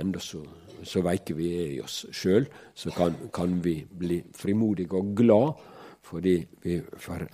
enda 0.00 0.20
så, 0.20 0.42
så 0.84 1.02
veike 1.04 1.36
vi 1.36 1.50
er 1.56 1.70
i 1.76 1.80
oss 1.84 2.04
sjøl, 2.14 2.46
så 2.76 2.92
kan, 2.94 3.16
kan, 3.34 3.58
vi 3.64 3.78
bli 3.86 4.20
frimodige 4.36 4.96
og 4.96 5.14
glad 5.16 5.62
fordi 6.06 6.36
vi 6.62 6.78
får 7.02 7.26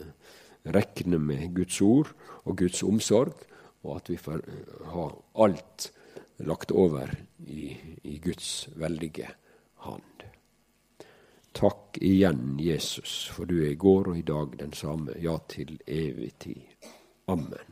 rekne 0.72 1.18
med 1.20 1.50
Guds 1.56 1.80
ord 1.84 2.12
og 2.44 2.56
Guds 2.56 2.82
omsorg, 2.86 3.34
og 3.82 3.98
at 3.98 4.08
vi 4.08 4.16
får 4.16 4.46
ha 4.94 5.08
alt 5.44 5.90
lagt 6.46 6.72
over 6.72 7.10
i, 7.44 7.74
i 8.08 8.16
Guds 8.22 8.70
veldige 8.78 9.28
hand. 9.84 10.24
Takk 11.52 11.98
igjen, 12.00 12.56
Jesus, 12.62 13.26
for 13.28 13.44
du 13.44 13.58
er 13.60 13.74
i 13.74 13.76
går 13.76 14.14
og 14.14 14.18
i 14.22 14.24
dag 14.24 14.56
den 14.62 14.72
samme, 14.72 15.18
ja, 15.20 15.36
til 15.52 15.76
evig 15.84 16.32
tid. 16.40 16.88
Amen. 17.28 17.71